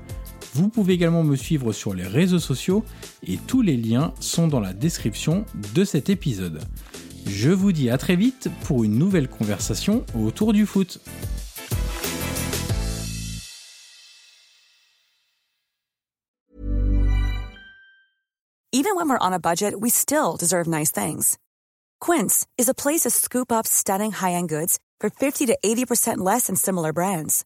[0.53, 2.83] Vous pouvez également me suivre sur les réseaux sociaux
[3.23, 6.59] et tous les liens sont dans la description de cet épisode.
[7.25, 10.99] Je vous dis à très vite pour une nouvelle conversation autour du foot.
[18.73, 21.37] Even when we're on a budget, we still deserve nice things.
[21.99, 26.47] Quince is a place to scoop up stunning high-end goods for 50 to 80% less
[26.47, 27.45] than similar brands.